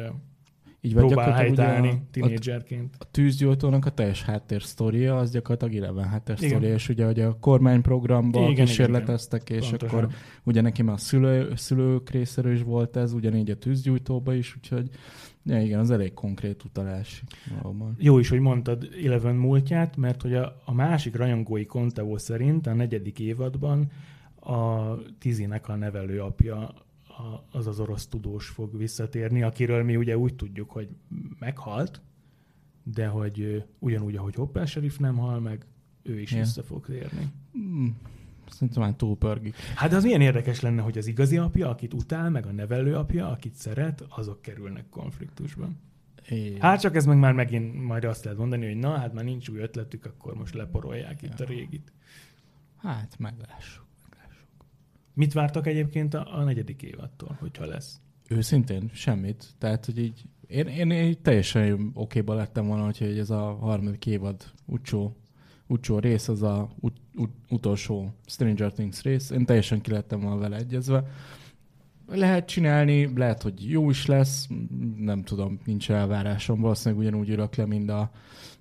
[0.82, 6.58] így vagy próbál helytállni a, a, a tűzgyújtónak a teljes háttérsztoria, az gyakorlatilag Eleven háttérsztoria,
[6.58, 6.74] Igen.
[6.74, 10.00] és ugye hogy a kormányprogramban Igen, igen, kísérleteztek, és Pontosan.
[10.00, 10.10] akkor
[10.44, 14.90] ugye neki már a szülő, szülők részéről is volt ez, ugyanígy a tűzgyújtóba is, úgyhogy
[15.46, 17.24] ja, igen, az elég konkrét utalás.
[17.62, 17.96] Valóban.
[17.98, 22.74] Jó is, hogy mondtad Eleven múltját, mert hogy a, a másik rajongói Contavo szerint a
[22.74, 23.92] negyedik évadban
[24.40, 26.74] a Tizinek a nevelő apja
[27.20, 30.90] a, az az orosz tudós fog visszatérni, akiről mi ugye úgy tudjuk, hogy
[31.40, 32.02] meghalt,
[32.84, 35.66] de hogy ugyanúgy, ahogy Hopper Sheriff nem hal meg,
[36.04, 36.44] ő is Igen.
[36.44, 37.28] vissza fog térni.
[37.52, 37.98] Hmm,
[38.50, 39.56] szerintem már túl pörgik.
[39.76, 43.30] Hát az milyen érdekes lenne, hogy az igazi apja, akit utál, meg a nevelő apja,
[43.30, 45.78] akit szeret, azok kerülnek konfliktusban.
[46.30, 49.24] É, Hát csak ez meg már megint majd azt lehet mondani, hogy na, hát már
[49.24, 51.92] nincs új ötletük, akkor most leporolják itt a régit.
[52.78, 53.89] hát meglássuk.
[55.20, 58.00] Mit vártak egyébként a, a negyedik évadtól, hogyha lesz?
[58.30, 59.48] Őszintén semmit.
[59.58, 64.06] Tehát, hogy így én, én, én teljesen okéba lettem volna, hogyha így ez a harmadik
[64.06, 65.16] évad utcsó,
[65.68, 69.30] utcsó rész, az a ut, ut, utolsó Stranger Things rész.
[69.30, 71.04] Én teljesen ki lettem volna vele egyezve.
[72.08, 74.48] Lehet csinálni, lehet, hogy jó is lesz,
[74.98, 76.62] nem tudom, nincs elvárásom.
[76.62, 78.12] Valószínűleg ugyanúgy ülök le, mind, a,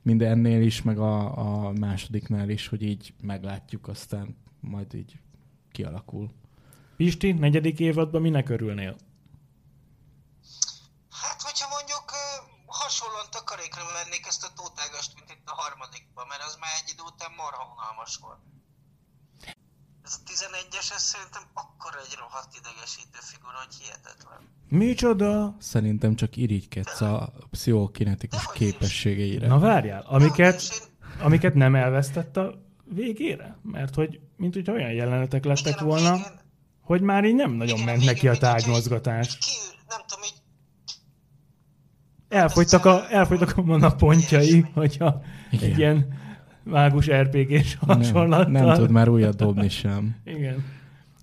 [0.03, 5.19] mind ennél is, meg a, a másodiknál is, hogy így meglátjuk, aztán majd így
[5.71, 6.31] kialakul.
[6.99, 8.95] Pisti, negyedik évadban minek örülnél?
[11.23, 12.05] Hát, hogyha mondjuk
[12.67, 17.03] hasonlóan takarékra vennék ezt a tótágast, mint itt a harmadikban, mert az már egy idő
[17.13, 18.41] után marha unalmas volt.
[20.07, 24.41] Ez a 11-es, ez szerintem akkor egy rohadt idegesítő figura, hogy hihetetlen.
[24.83, 25.57] Micsoda?
[25.73, 28.51] Szerintem csak irigykedsz a pszichokinetikus is.
[28.61, 29.47] képességeire.
[29.47, 32.47] Na várjál, amiket, én- amiket nem elvesztett a
[32.85, 33.59] végére?
[33.63, 36.47] Mert hogy, mint hogy olyan jelenetek lettek igen, volna, végén-
[36.89, 39.27] hogy már így nem nagyon igen, ment neki a tárgymozgatás.
[39.27, 40.37] így- így kiül- Nem tudom, így
[42.29, 45.71] Elfogytak a, elfogytak a napontjai, hogyha Igen.
[45.71, 46.07] egy ilyen
[46.63, 48.51] mágus RPG-s nem, hasonlattal.
[48.53, 50.17] nem tud már újat dobni sem.
[50.25, 50.65] Igen.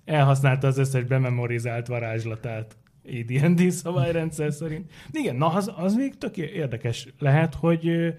[0.04, 4.90] Elhasználta az összes bememorizált varázslatát AD&D szabályrendszer szerint.
[5.12, 8.14] Igen, na az, az még tök érdekes lehet, hogy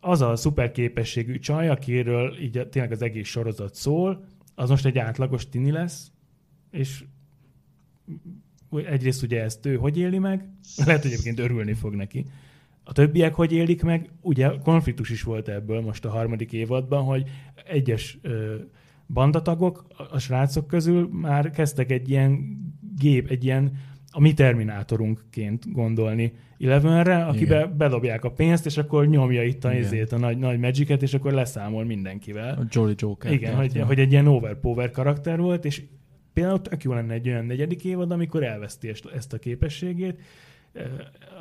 [0.00, 4.98] az a szuper képességű csaj, akiről így tényleg az egész sorozat szól, az most egy
[4.98, 6.10] átlagos tini lesz,
[6.72, 7.04] és
[8.86, 10.48] egyrészt ugye ezt ő hogy éli meg,
[10.84, 12.26] lehet, hogy egyébként örülni fog neki,
[12.84, 14.10] a többiek hogy élik meg?
[14.20, 17.30] Ugye konfliktus is volt ebből most a harmadik évadban, hogy
[17.66, 18.54] egyes ö,
[19.08, 22.58] bandatagok, a srácok közül már kezdtek egy ilyen
[22.98, 23.72] gép, egy ilyen
[24.10, 27.76] a mi terminátorunkként gondolni Elevenre, akibe Igen.
[27.76, 31.32] bedobják a pénzt, és akkor nyomja itt a, izét, a nagy, nagy Magicet, és akkor
[31.32, 32.58] leszámol mindenkivel.
[32.58, 33.32] A Jolly Joker.
[33.32, 35.82] Igen, hogy, hogy egy ilyen overpower karakter volt, és
[36.32, 40.20] például tök jó lenne egy olyan negyedik évad, amikor elveszti ezt a képességét,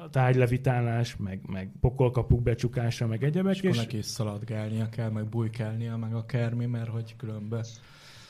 [0.05, 3.55] a tárgylevitálás, meg, meg pokolkapuk becsukása, meg egyebek.
[3.55, 7.65] És, és akkor neki is szaladgálnia kell, meg bujkálnia, meg a kermi, mert hogy különben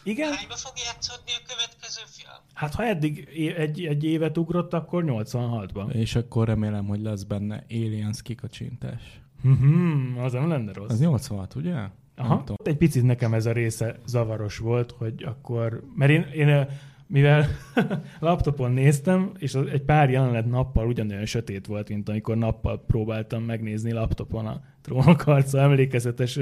[0.04, 0.34] igen.
[0.34, 2.34] Hányba fog játszódni a következő film?
[2.54, 5.94] Hát ha eddig egy, egy évet ugrott, akkor 86-ban.
[5.94, 9.22] És akkor remélem, hogy lesz benne Aliens kikacsintás.
[9.48, 10.92] Mm-hmm, az nem lenne rossz.
[10.92, 11.90] Az 86, ugye?
[12.22, 12.44] Aha.
[12.64, 15.84] Egy picit nekem ez a része zavaros volt, hogy akkor...
[15.96, 16.68] Mert én, én
[17.08, 17.46] mivel
[18.20, 23.92] laptopon néztem, és egy pár jelenet nappal ugyanolyan sötét volt, mint amikor nappal próbáltam megnézni
[23.92, 26.40] laptopon a trónok harca emlékezetes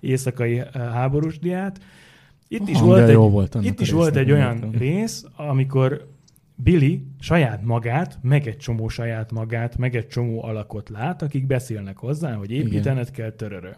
[0.00, 1.80] éjszakai háborús diát,
[2.52, 4.70] itt is, volt, egy, volt itt is volt egy olyan értem.
[4.70, 6.06] rész, amikor
[6.54, 11.96] Billy saját magát, meg egy csomó saját magát, meg egy csomó alakot lát, akik beszélnek
[11.98, 13.14] hozzá, hogy építened Igen.
[13.14, 13.70] kell törörö.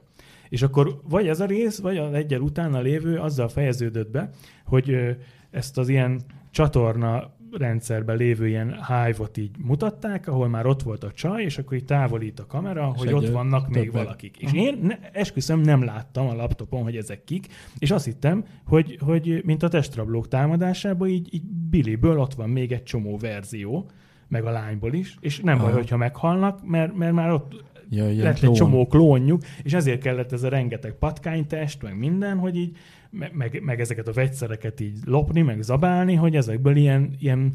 [0.54, 4.30] És akkor vagy ez a rész, vagy az egyel utána lévő azzal fejeződött be,
[4.64, 5.16] hogy
[5.50, 11.12] ezt az ilyen csatorna rendszerben lévő ilyen hive-ot így mutatták, ahol már ott volt a
[11.12, 14.02] csaj, és akkor így távolít a kamera, és hogy ott vannak még többen.
[14.02, 14.36] valakik.
[14.36, 17.46] És én ne, esküszöm nem láttam a laptopon, hogy ezek kik,
[17.78, 22.72] és azt hittem, hogy, hogy mint a testrablók támadásában, így, így Billyből ott van még
[22.72, 23.90] egy csomó verzió,
[24.28, 25.64] meg a lányból is, és nem Aha.
[25.64, 27.64] baj, hogyha meghalnak, mert, mert már ott
[27.96, 28.50] ja, lett klón.
[28.50, 32.76] egy csomó klónjuk, és ezért kellett ez a rengeteg patkánytest, meg minden, hogy így
[33.10, 37.54] meg, meg ezeket a vegyszereket így lopni, meg zabálni, hogy ezekből ilyen, ilyen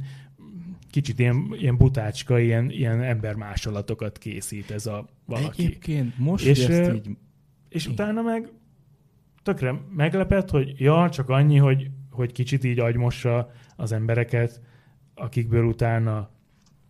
[0.90, 5.64] kicsit ilyen, ilyen butácska, ilyen, ilyen embermásolatokat készít ez a valaki.
[5.64, 7.10] Egyébként most és, ezt így...
[7.70, 8.52] És utána meg
[9.44, 14.62] tökre meglepett, hogy ja, csak annyi, hogy, hogy kicsit így agymossa az embereket,
[15.16, 16.30] akikből utána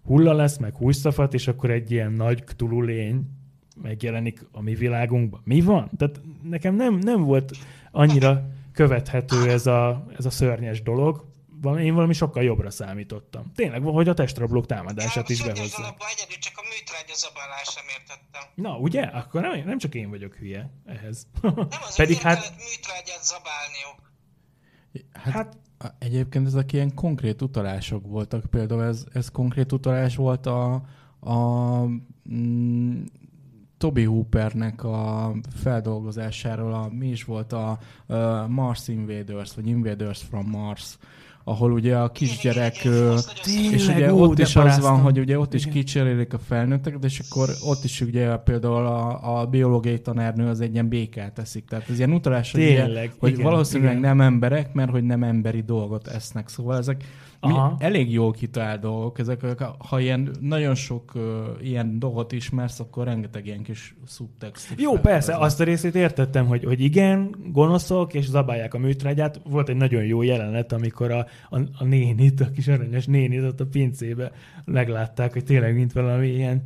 [0.04, 3.39] hulla lesz, meg húsztafat, és akkor egy ilyen nagy Cthulhu lény
[3.82, 5.42] megjelenik a mi világunkban.
[5.44, 5.90] Mi van?
[5.98, 7.52] Tehát nekem nem, nem volt
[7.92, 11.28] annyira követhető ez a, ez a szörnyes dolog.
[11.78, 13.52] Én valami sokkal jobbra számítottam.
[13.56, 15.96] Tényleg, hogy a testrablók támadását is behozza.
[16.16, 18.42] egyedül csak a műtrágya zabálás sem értettem.
[18.56, 19.02] Na, ugye?
[19.02, 21.28] Akkor nem, nem csak én vagyok hülye ehhez.
[21.42, 21.54] Nem
[21.88, 22.38] az, Pedig hát...
[22.38, 24.12] műtrágyát zabálniuk.
[25.14, 25.58] Hát, hát
[26.00, 28.46] egyébként ezek ilyen konkrét utalások voltak.
[28.46, 30.74] Például ez, ez konkrét utalás volt a,
[31.20, 31.36] a
[32.34, 33.04] mm,
[33.80, 35.32] Toby Hoopernek a
[35.64, 40.98] feldolgozásáról, a, mi is volt a, a Mars Invaders, vagy Invaders from Mars,
[41.44, 45.54] ahol ugye a kisgyerek, Tényleg, és ugye ó, ott is az van, hogy ugye ott
[45.54, 50.62] is kicserélik a felnőtteket, és akkor ott is ugye például a, a biológiai tanárnő az
[50.62, 51.66] egy ilyen békát teszik.
[51.66, 54.18] Tehát ez ilyen utalás, hogy, ugye, hogy igen, valószínűleg igen.
[54.18, 56.50] nem emberek, mert hogy nem emberi dolgot esznek.
[56.50, 57.04] Szóval ezek
[57.40, 57.76] Aha.
[57.78, 59.20] Mi elég jól kitalált dolgok.
[59.20, 61.24] Ezek, ha ilyen nagyon sok uh,
[61.62, 64.74] ilyen dolgot ismersz, akkor rengeteg ilyen kis szubtext.
[64.78, 69.42] Jó, persze, az azt a részét értettem, hogy, hogy igen, gonoszok, és zabálják a műtrágyát.
[69.44, 73.60] Volt egy nagyon jó jelenet, amikor a, a, a nénit, a kis aranyos nénit ott
[73.60, 74.32] a pincébe
[74.66, 76.62] meglátták, hogy tényleg mint valami ilyen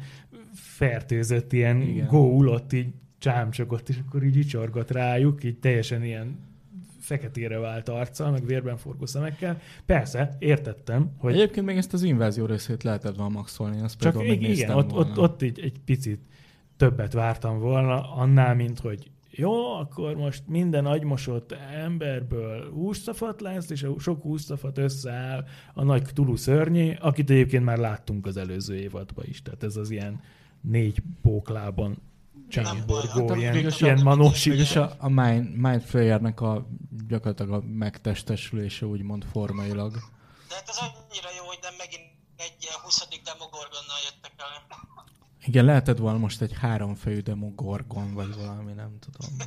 [0.53, 2.07] fertőzött, ilyen igen.
[2.07, 6.38] góulott, így csámcsogott, és akkor így csorgott rájuk, így teljesen ilyen
[7.04, 9.62] feketére vált arccal, meg vérben forgó szemekkel.
[9.86, 11.34] Persze, értettem, hogy...
[11.34, 15.41] Egyébként még ezt az invázió részét lehetett volna maxolni, azt Csak igen, ott, ott, ott
[15.41, 16.20] így egy picit
[16.78, 23.84] többet vártam volna, annál, mint hogy jó, akkor most minden agymosott emberből húsztafat lesz, és
[23.84, 29.26] a sok húsztafat összeáll a nagy Tulu szörnyé, akit egyébként már láttunk az előző évadban
[29.28, 29.41] is.
[29.41, 30.22] Tehát ez az ilyen
[30.62, 31.97] négy póklában
[32.54, 34.45] csámborgó, hát ilyen, ilyen manós.
[34.45, 36.68] És a, a Mind, Mind Flayer-nek a
[37.08, 39.91] gyakorlatilag a megtestesülése úgymond formailag.
[39.91, 42.04] De hát ez annyira jó, hogy nem megint
[42.38, 43.08] egy ilyen 20.
[43.24, 44.82] demogorgonnal jöttek el.
[45.45, 49.38] Igen, lehetett volna most egy háromfejű demogorgon, vagy valami, nem tudom.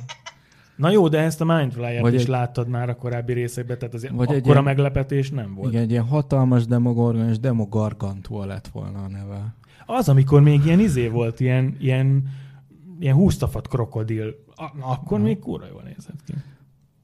[0.75, 2.27] Na jó, de ezt a Mindflyer-t is egy...
[2.27, 4.63] láttad már a korábbi részekben, tehát azért vagy akkora egy ilyen...
[4.63, 5.71] meglepetés nem volt.
[5.71, 9.55] Igen, egy ilyen hatalmas demogorgon és demogargantua lett volna a neve.
[9.85, 12.29] Az, amikor még ilyen izé volt, ilyen, ilyen
[12.99, 16.33] ilyen húztafat krokodil, na, akkor még kúra jól nézett ki.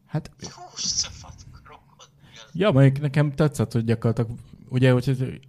[0.05, 0.31] Hát...
[0.71, 2.41] Húztafat krokodil.
[2.53, 4.39] Ja, mondjuk nekem tetszett, hogy gyakorlatilag,
[4.69, 5.41] ugye, hogy,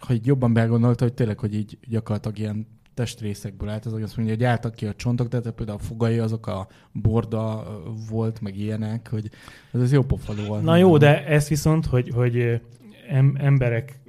[0.00, 4.44] hogy jobban belgondolta, hogy tényleg, hogy így gyakorlatilag ilyen testrészekből állt, az azt mondja, hogy
[4.44, 7.66] álltak ki a csontok, tehát például a fogai azok a borda
[8.10, 9.30] volt, meg ilyenek, hogy
[9.72, 10.62] ez az jó pofaló volt.
[10.62, 12.60] Na jó, de ez viszont, hogy, hogy
[13.34, 14.00] emberek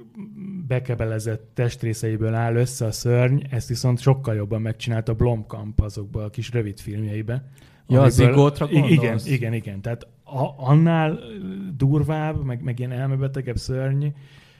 [0.70, 6.50] bekebelezett testrészeiből áll össze a szörny, ezt viszont sokkal jobban megcsinálta Blomkamp azokban a kis
[6.50, 7.44] rövid filmjeibe.
[7.88, 9.80] Ja, a zigótra Igen, igen, igen.
[9.80, 11.18] Tehát a, annál
[11.76, 14.06] durvább, meg, meg ilyen elmebetegebb szörny,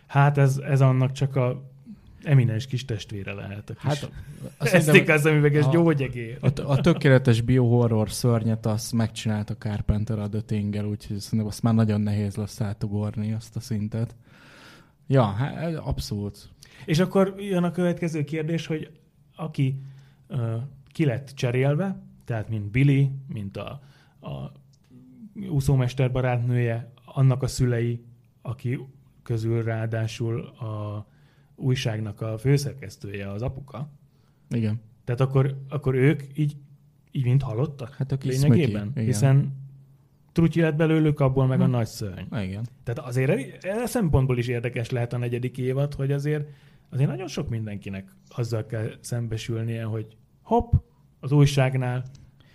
[0.07, 1.63] hát ez, ez annak csak a
[2.23, 3.71] eminens kis testvére lehet.
[3.71, 4.11] A kis hát,
[4.73, 6.39] ezt az üveges gyógyegér.
[6.41, 11.75] A, a, tökéletes biohorror szörnyet azt megcsinálta Carpenter a The Tingle, úgyhogy szerintem azt már
[11.75, 14.15] nagyon nehéz lesz átugorni azt a szintet.
[15.13, 16.49] Ja, hát abszolút.
[16.85, 18.91] És akkor jön a következő kérdés, hogy
[19.37, 19.81] aki
[20.29, 23.81] uh, ki lett cserélve, tehát mint Billy, mint a,
[24.21, 24.53] a
[25.49, 28.05] úszómester barátnője, annak a szülei,
[28.43, 28.79] aki
[29.23, 31.07] közül ráadásul a
[31.55, 33.91] újságnak a főszerkesztője az apuka.
[34.51, 34.81] Igen.
[35.05, 36.57] Tehát akkor, akkor ők így,
[37.11, 38.83] így mint halottak hát a lényegében?
[38.83, 39.60] Smöki, hiszen
[40.41, 41.65] Trutyi lett belőlük, abból meg hm.
[41.65, 42.35] a nagy szörny.
[42.43, 42.67] Igen.
[42.85, 46.49] Tehát azért e szempontból is érdekes lehet a negyedik évad, hogy azért,
[46.91, 50.07] azért nagyon sok mindenkinek azzal kell szembesülnie, hogy
[50.43, 50.73] hopp,
[51.21, 52.05] az újságnál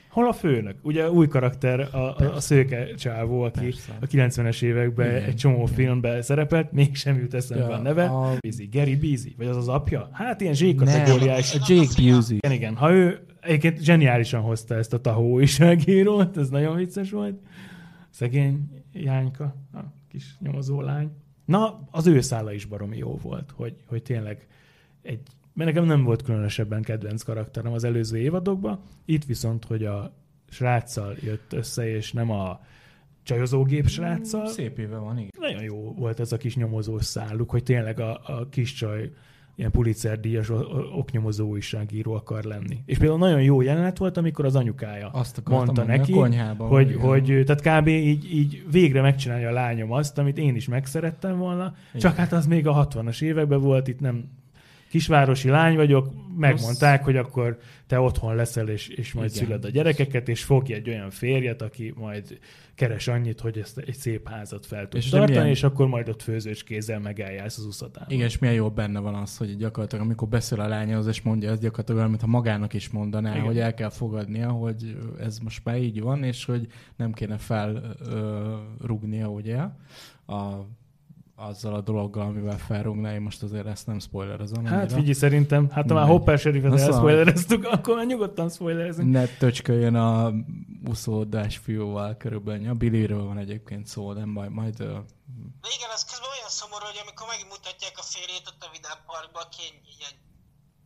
[0.10, 0.76] Hol a főnök?
[0.82, 3.98] Ugye új karakter a, a, a szőke csávó, aki Persze.
[4.02, 5.74] a 90-es években igen, egy csomó igen.
[5.74, 8.06] filmben szerepelt, mégsem jut eszembe ja, a neve.
[8.06, 8.38] A...
[8.40, 10.10] Busy, Gary Busy, vagy az az apja?
[10.12, 11.56] Hát ilyen zsík-kategóriás.
[11.56, 12.38] A Jake Busey.
[12.38, 12.76] Igen, igen.
[12.76, 17.36] Ha ő egyébként zseniálisan hozta ezt a tahó újságírót, ez nagyon vicces volt.
[18.16, 21.12] Szegény Jányka, a kis nyomozó lány.
[21.46, 24.48] Na, az ő szála is baromi jó volt, hogy, hogy tényleg
[25.02, 25.20] egy
[25.54, 28.80] mert nekem nem volt különösebben kedvenc karakterem az előző évadokban.
[29.06, 30.14] Itt viszont, hogy a
[30.50, 32.60] sráccal jött össze, és nem a
[33.24, 34.48] csajozógép sráccal.
[34.48, 35.32] Szép éve van, igen.
[35.40, 39.12] Nagyon jó volt ez a kis nyomozó száluk, hogy tényleg a, a kis csaj
[39.56, 40.50] ilyen Pulitzer díjas
[40.96, 42.80] oknyomozó újságíró akar lenni.
[42.86, 47.44] És például nagyon jó jelenet volt, amikor az anyukája azt mondta neki, konyhában, hogy, hogy,
[47.46, 47.88] tehát kb.
[47.88, 52.02] Így, így végre megcsinálja a lányom azt, amit én is megszerettem volna, igen.
[52.02, 54.30] csak hát az még a 60-as években volt, itt nem
[54.96, 59.44] kisvárosi lány vagyok, megmondták, hogy akkor te otthon leszel, és, és majd Igen.
[59.44, 62.40] szüled a gyerekeket, és fogj egy olyan férjet, aki majd
[62.76, 65.48] keres annyit, hogy ezt egy szép házat fel tud és tartani, milyen...
[65.48, 68.10] és akkor majd ott főzős kézzel megálljász az uszatában.
[68.10, 71.52] Igen, és milyen jó benne van az, hogy gyakorlatilag amikor beszél a lányhoz, és mondja
[71.52, 73.46] ezt gyakorlatilag, amit a magának is mondaná, Igen.
[73.46, 79.28] hogy el kell fogadnia, hogy ez most már így van, és hogy nem kéne felrugnia,
[79.28, 79.58] ugye,
[80.28, 80.68] a
[81.36, 84.66] azzal a dologgal, amivel felrúgná, én most azért ezt nem spoilerezem.
[84.66, 89.12] Hát figyelj, szerintem, hát ha már Hopper Sheriffet elspoilereztük, akkor már nyugodtan spoilerezünk.
[89.12, 90.34] Ne töcsköljön a
[90.86, 92.70] uszódás fiúval körülbelül.
[92.70, 94.82] A Billyről van egyébként szó, nem baj, majd...
[94.82, 94.88] Uh...
[95.62, 99.44] De igen, ez közben olyan szomorú, hogy amikor megmutatják a férjét ott a Vidám Parkban,
[99.44, 99.64] aki
[100.00, 100.14] ilyen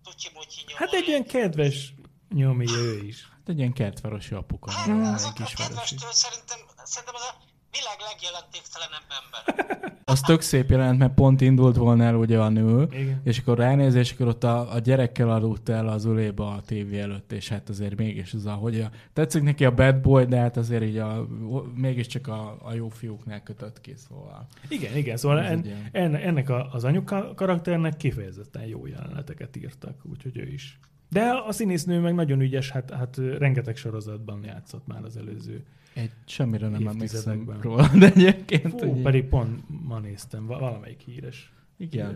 [0.03, 0.27] tucsi
[0.75, 1.93] Hát egy ilyen kedves
[2.29, 3.27] nyomi ő is.
[3.31, 4.71] Hát egy ilyen kertvárosi apuka.
[4.71, 9.87] Hát, az a kedvestől szerintem, szerintem az a világ legjelentéktelenebb ember.
[10.09, 13.21] Az tök szép jelent, mert pont indult volna el ugye a nő, Igen.
[13.23, 16.99] és akkor ránéz, és akkor ott a, a gyerekkel aludt el az ölébe a tévé
[16.99, 20.37] előtt, és hát azért mégis az a, hogy a, tetszik neki a bad boy, de
[20.37, 21.27] hát azért így a,
[21.75, 24.47] mégiscsak a, a jó fiúknál kötött ki, szóval.
[24.67, 30.37] Igen, igen, szóval en, en, ennek a, az anyuka karakternek kifejezetten jó jeleneteket írtak, úgyhogy
[30.37, 30.79] ő is.
[31.09, 36.11] De a színésznő meg nagyon ügyes, hát, hát rengeteg sorozatban játszott már az előző egy
[36.25, 38.79] semmire nem emlékszem róla, de egyébként...
[38.79, 39.01] Fú, ugye...
[39.01, 41.53] pedig pont ma néztem, valamelyik híres.
[41.77, 42.15] Igen,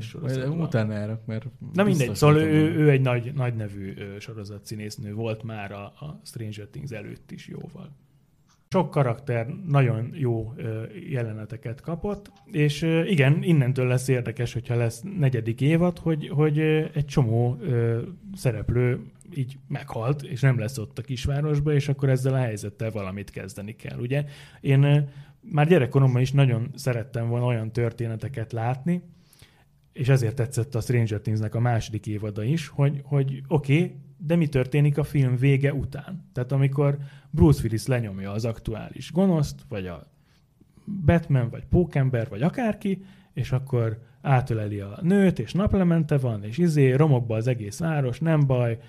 [0.49, 1.45] utána járok, mert...
[1.73, 6.21] Na mindegy, szóval ő, ő egy nagy, nagy nevű sorozat színésznő volt már a, a
[6.23, 7.95] Stranger Things előtt is jóval.
[8.69, 10.53] Sok karakter nagyon jó
[11.09, 16.59] jeleneteket kapott, és igen, innentől lesz érdekes, hogyha lesz negyedik évad, hogy, hogy
[16.93, 17.57] egy csomó
[18.35, 23.29] szereplő így meghalt, és nem lesz ott a kisvárosba, és akkor ezzel a helyzettel valamit
[23.29, 24.25] kezdeni kell, ugye?
[24.61, 25.09] Én
[25.41, 29.01] már gyerekkoromban is nagyon szerettem volna olyan történeteket látni,
[29.93, 34.35] és ezért tetszett a Stranger Things-nek a második évada is, hogy, hogy oké, okay, de
[34.35, 36.29] mi történik a film vége után?
[36.33, 36.97] Tehát amikor
[37.29, 40.11] Bruce Willis lenyomja az aktuális gonoszt, vagy a
[41.05, 43.03] Batman, vagy Pókember, vagy akárki,
[43.33, 48.47] és akkor átöleli a nőt, és naplemente van, és izé, romokba az egész város, nem
[48.47, 48.79] baj,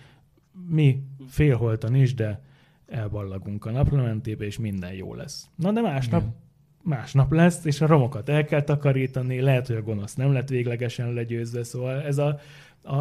[0.68, 2.42] mi félholtan is, de
[2.86, 5.48] elballagunk a naplementébe, és minden jó lesz.
[5.54, 6.34] Na de másnap, Igen.
[6.82, 11.12] másnap lesz, és a romokat el kell takarítani, lehet, hogy a gonosz nem lett véglegesen
[11.12, 12.38] legyőzve, szóval ez a,
[12.82, 12.96] a,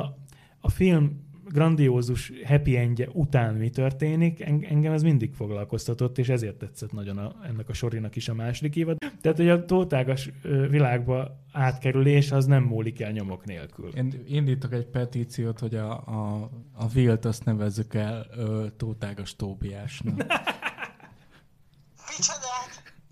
[0.60, 6.92] a film grandiózus happy endje után mi történik, engem ez mindig foglalkoztatott, és ezért tetszett
[6.92, 8.98] nagyon a, ennek a sorinak is a második évad.
[9.22, 10.32] Tehát, hogy a tótágas
[10.70, 13.90] világba átkerülés az nem múlik el nyomok nélkül.
[13.96, 20.26] Én indítok egy petíciót, hogy a, a, a Vilt azt nevezzük el ö, tótágas Tóbiásnak.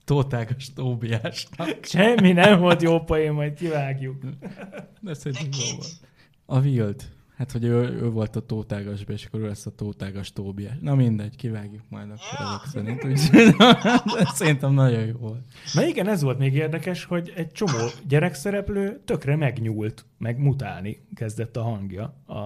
[0.05, 1.77] Tótágas Tóbiásnak.
[1.93, 4.23] Semmi nem volt jó poén, majd kivágjuk.
[4.99, 5.93] De szerintem jó volt.
[6.45, 7.09] A Wild.
[7.41, 10.73] Hát, hogy ő, ő volt a tótágasban, és akkor ő lesz a tótágas Tóbiás.
[10.81, 12.45] Na mindegy, kivágjuk majd akkor Ja.
[12.45, 13.03] ezek szerint.
[13.03, 13.55] Úgyhogy
[14.39, 15.41] szerintem nagyon jó volt.
[15.73, 21.57] Na igen, ez volt még érdekes, hogy egy csomó gyerekszereplő tökre megnyúlt, meg mutálni kezdett
[21.57, 22.39] a hangja a,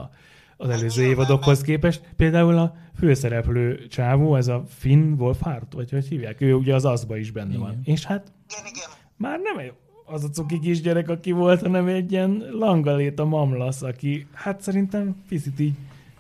[0.58, 2.02] az előző nyilván, évadokhoz képest.
[2.16, 7.18] Például a főszereplő csávó, ez a Finn Wolfhard, vagy hogy hívják, ő ugye az azba
[7.18, 7.72] is benne van.
[7.72, 7.82] Igen.
[7.84, 8.90] És hát Igen, igen.
[9.18, 9.74] már nem egy-
[10.06, 15.24] az a cuki kisgyerek, aki volt, hanem egy ilyen langalét a mamlasz, aki hát szerintem
[15.28, 15.74] picit így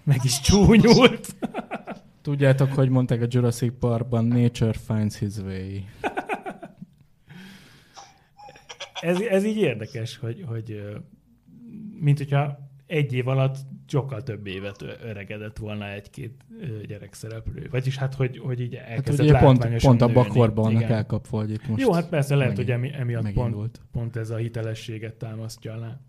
[0.04, 1.36] meg is csúnyult.
[2.22, 5.80] Tudjátok, hogy mondták a Jurassic Parkban, nature finds his way.
[9.02, 10.82] ez, ez így érdekes, hogy, hogy
[12.00, 13.58] mint hogyha egy év alatt
[13.88, 17.68] sokkal több évet öregedett volna egy-két ö, gyerekszereplő.
[17.72, 20.92] Vagyis hát, hogy, hogy így Hát elkezdett ugye pont, pont abban a korban vannak Igen.
[20.92, 24.30] elkapva, hogy itt most Jó, hát persze lehet, megint- hogy emi, emiatt pont, pont ez
[24.30, 26.00] a hitelességet támasztja alá.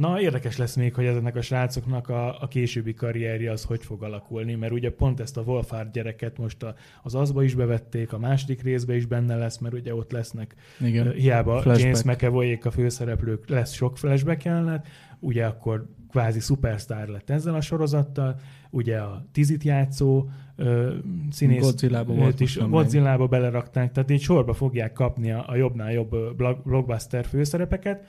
[0.00, 4.02] Na, érdekes lesz még, hogy ezeknek a srácoknak a, a későbbi karrierje az hogy fog
[4.02, 8.18] alakulni, mert ugye pont ezt a Wolfhard gyereket most a, az azba is bevették, a
[8.18, 11.06] második részbe is benne lesz, mert ugye ott lesznek Igen.
[11.06, 11.80] Ö, Hiába Flashback.
[11.80, 14.86] James mcavoy a főszereplők, lesz sok flashback jelenet,
[15.18, 18.40] ugye akkor kvázi szupersztár lett ezzel a sorozattal,
[18.70, 20.94] ugye a tizit játszó ö,
[21.30, 26.36] színész Godzilla-ba őt is Godzilla-ba belerakták, tehát így sorba fogják kapni a, a jobbnál jobb
[26.36, 28.06] blockbuster főszerepeket.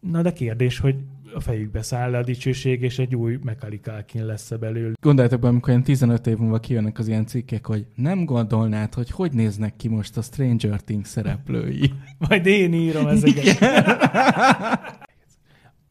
[0.00, 0.96] Na de kérdés, hogy
[1.34, 4.94] a fejükbe száll a dicsőség, és egy új Mechalicalkin lesz belőle.
[5.00, 9.10] Gondoljátok be, amikor ilyen 15 év múlva kijönnek az ilyen cikkek, hogy nem gondolnád, hogy
[9.10, 11.92] hogy néznek ki most a Stranger Things szereplői.
[12.28, 13.58] Majd én írom ezeket.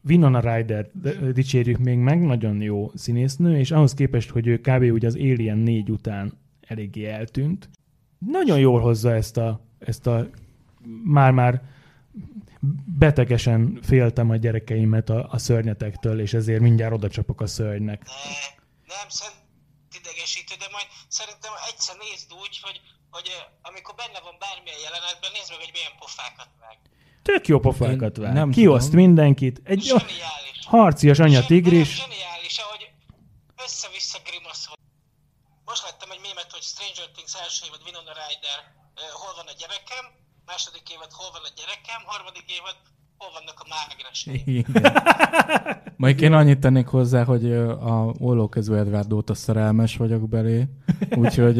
[0.08, 0.90] Winona Ryder
[1.32, 4.82] dicsérjük még meg, nagyon jó színésznő, és ahhoz képest, hogy ő kb.
[4.92, 7.68] ugye az Alien 4 után eléggé eltűnt,
[8.18, 10.28] nagyon jól hozza ezt a, ezt a
[11.04, 11.62] már-már
[12.98, 18.02] betegesen féltem a gyerekeimet a, a szörnyetektől, és ezért mindjárt oda csapok a szörnynek.
[18.06, 19.38] Ne, nem szerint
[20.00, 22.80] idegesítő, de majd szerintem egyszer nézd úgy, hogy,
[23.10, 23.28] hogy
[23.62, 26.76] amikor benne van bármilyen jelenetben, nézd meg, hogy milyen pofákat vág.
[27.22, 28.32] Tök jó pofákat vág.
[28.32, 29.04] nem Kioszt tudom.
[29.04, 29.60] mindenkit.
[29.72, 30.58] Egy Zseniális.
[30.76, 31.90] harcias anya tigris.
[31.94, 32.84] Zseni- Zseniális, ahogy
[33.64, 34.74] össze-vissza grimaszol.
[35.70, 38.58] Most láttam egy mémet, hogy Stranger Things első évad Winona Ryder,
[39.20, 40.04] hol van a gyerekem,
[40.50, 42.76] második évad hol van a gyerekem, harmadik évad
[43.18, 44.46] hol vannak a mágnesek.
[44.46, 44.92] Igen.
[46.02, 50.68] Majd én annyit tennék hozzá, hogy a ollókezű Edward óta szerelmes vagyok belé,
[51.14, 51.56] úgyhogy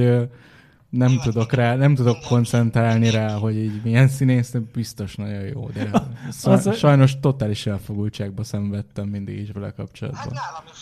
[0.90, 5.68] nem Nyilván tudok rá, nem tudok koncentrálni rá, hogy így milyen színész, biztos nagyon jó,
[5.68, 5.90] de
[6.30, 10.24] szaj, Az- sajnos totális elfogultságba szenvedtem mindig is vele Hát kapcsolatban.
[10.32, 10.78] nálam is.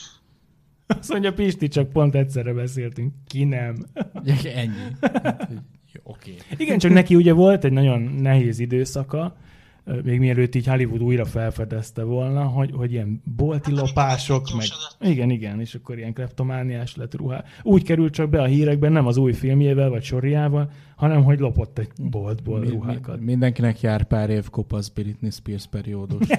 [0.86, 3.14] Azt mondja Pisti, csak pont egyszerre beszéltünk.
[3.26, 3.86] Ki nem?
[4.54, 4.96] Ennyi.
[5.22, 5.58] Hát, hogy
[6.04, 6.34] jó, Oké.
[6.56, 9.36] Igen, csak neki ugye volt egy nagyon nehéz időszaka,
[10.02, 14.68] még mielőtt így Hollywood újra felfedezte volna, hogy, hogy ilyen bolti Hát, lopások, amikor meg...
[14.68, 15.08] meggyógyosodott.
[15.08, 17.44] Igen, igen, és akkor ilyen kleptomániás lett ruhá.
[17.62, 21.78] Úgy került csak be a hírekben, nem az új filmjével vagy sorjával, hanem hogy lopott
[21.78, 23.20] egy boltból Mi, mi, ruhákat.
[23.20, 26.26] mindenkinek jár pár év kopasz Britney Spears periódus.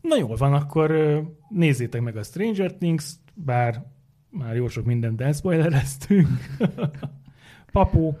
[0.00, 0.92] Na jól van, akkor
[1.48, 3.84] nézzétek meg a Stranger Things, bár
[4.38, 6.28] már jó sok mindent elspoilereztünk.
[7.72, 8.12] Papu,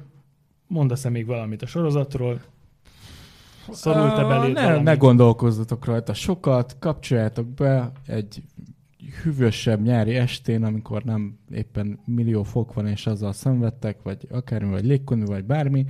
[0.66, 2.40] mondasz-e még valamit a sorozatról?
[3.70, 4.82] Szorult-e Á, beléd ne, valami?
[4.82, 8.42] ne gondolkozzatok rajta sokat, kapcsoljátok be egy
[9.22, 14.84] hűvösebb nyári estén, amikor nem éppen millió fok van, és azzal szenvedtek, vagy akármi, vagy
[14.84, 15.86] légkondú, vagy bármi,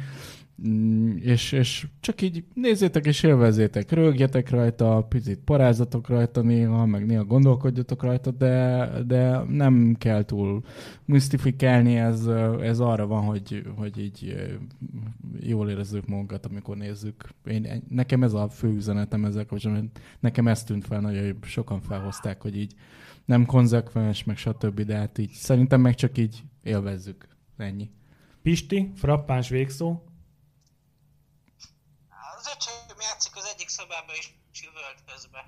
[0.65, 7.07] Mm, és, és csak így nézzétek és élvezzétek, rögjetek rajta, picit parázatok rajta néha, meg
[7.07, 10.65] néha gondolkodjatok rajta, de, de nem kell túl
[11.05, 12.27] misztifikálni, ez,
[12.61, 14.49] ez arra van, hogy, hogy így eh,
[15.41, 17.29] jól érezzük magunkat, amikor nézzük.
[17.45, 19.91] Én, nekem ez a fő üzenetem ezzel kapcsolatban,
[20.21, 22.75] nekem ez tűnt fel nagyon, sokan felhozták, hogy így
[23.25, 27.29] nem konzekvens, meg stb., de hát így szerintem meg csak így élvezzük.
[27.57, 27.91] Ennyi.
[28.43, 30.01] Pisti, frappáns végszó.
[32.47, 35.45] Az öcsém játszik az egyik szobában is csüvölt közben.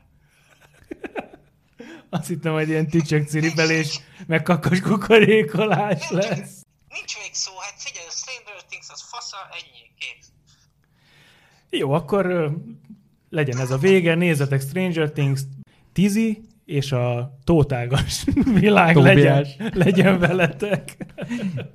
[2.18, 6.62] Azt hittem, hogy ilyen tücsök ciripelés, meg kakas kukorékolás lesz.
[6.88, 10.26] Nincs végszó, hát figyelj, a Stranger Things az fasza, ennyi, kész.
[11.70, 12.52] Jó, akkor
[13.28, 15.40] legyen ez a vége, nézzetek Stranger Things,
[15.92, 18.24] Tizi és a tótágas
[18.60, 20.96] világ legyen, legyen veletek.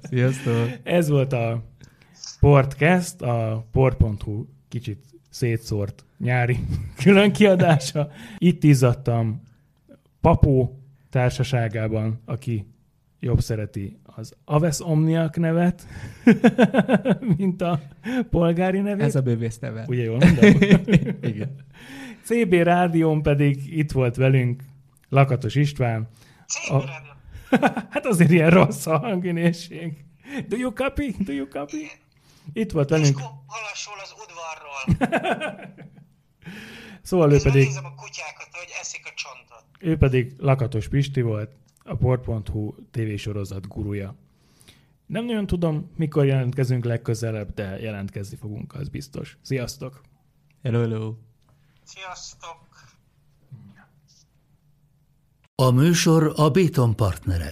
[0.01, 0.69] Sziasztok!
[0.83, 1.63] Ez volt a
[2.39, 6.59] Portcast, a port.hu kicsit szétszórt nyári
[7.03, 8.11] különkiadása.
[8.37, 9.41] Itt izzadtam
[10.21, 10.79] Papó
[11.09, 12.67] társaságában, aki
[13.19, 15.87] jobb szereti az Aves Omniak nevet,
[17.37, 17.81] mint a
[18.29, 19.03] polgári nevét.
[19.03, 19.85] Ez a bővész neve.
[19.87, 20.61] Ugye jól mondom?
[21.31, 21.55] Igen.
[22.23, 24.63] CB Rádión pedig itt volt velünk
[25.09, 26.07] Lakatos István.
[26.47, 26.83] CB A-.
[27.89, 30.05] Hát azért ilyen rossz a hangminőség.
[30.47, 31.15] Do you copy?
[31.19, 31.91] Do you copy?
[32.53, 35.09] Itt volt velünk, halasol az udvarról.
[37.01, 39.63] szóval ő Közben pedig, nézem a kutyákat, hogy eszik a csontot.
[39.79, 41.51] ő pedig Lakatos Pisti volt,
[41.83, 44.15] a port.hu tévésorozat gurúja.
[45.05, 49.37] Nem nagyon tudom, mikor jelentkezünk legközelebb, de jelentkezni fogunk, az biztos.
[49.41, 50.01] Sziasztok!
[50.63, 51.13] Hello, hello.
[51.83, 52.57] Sziasztok!
[55.55, 57.51] A műsor a Béton partnere.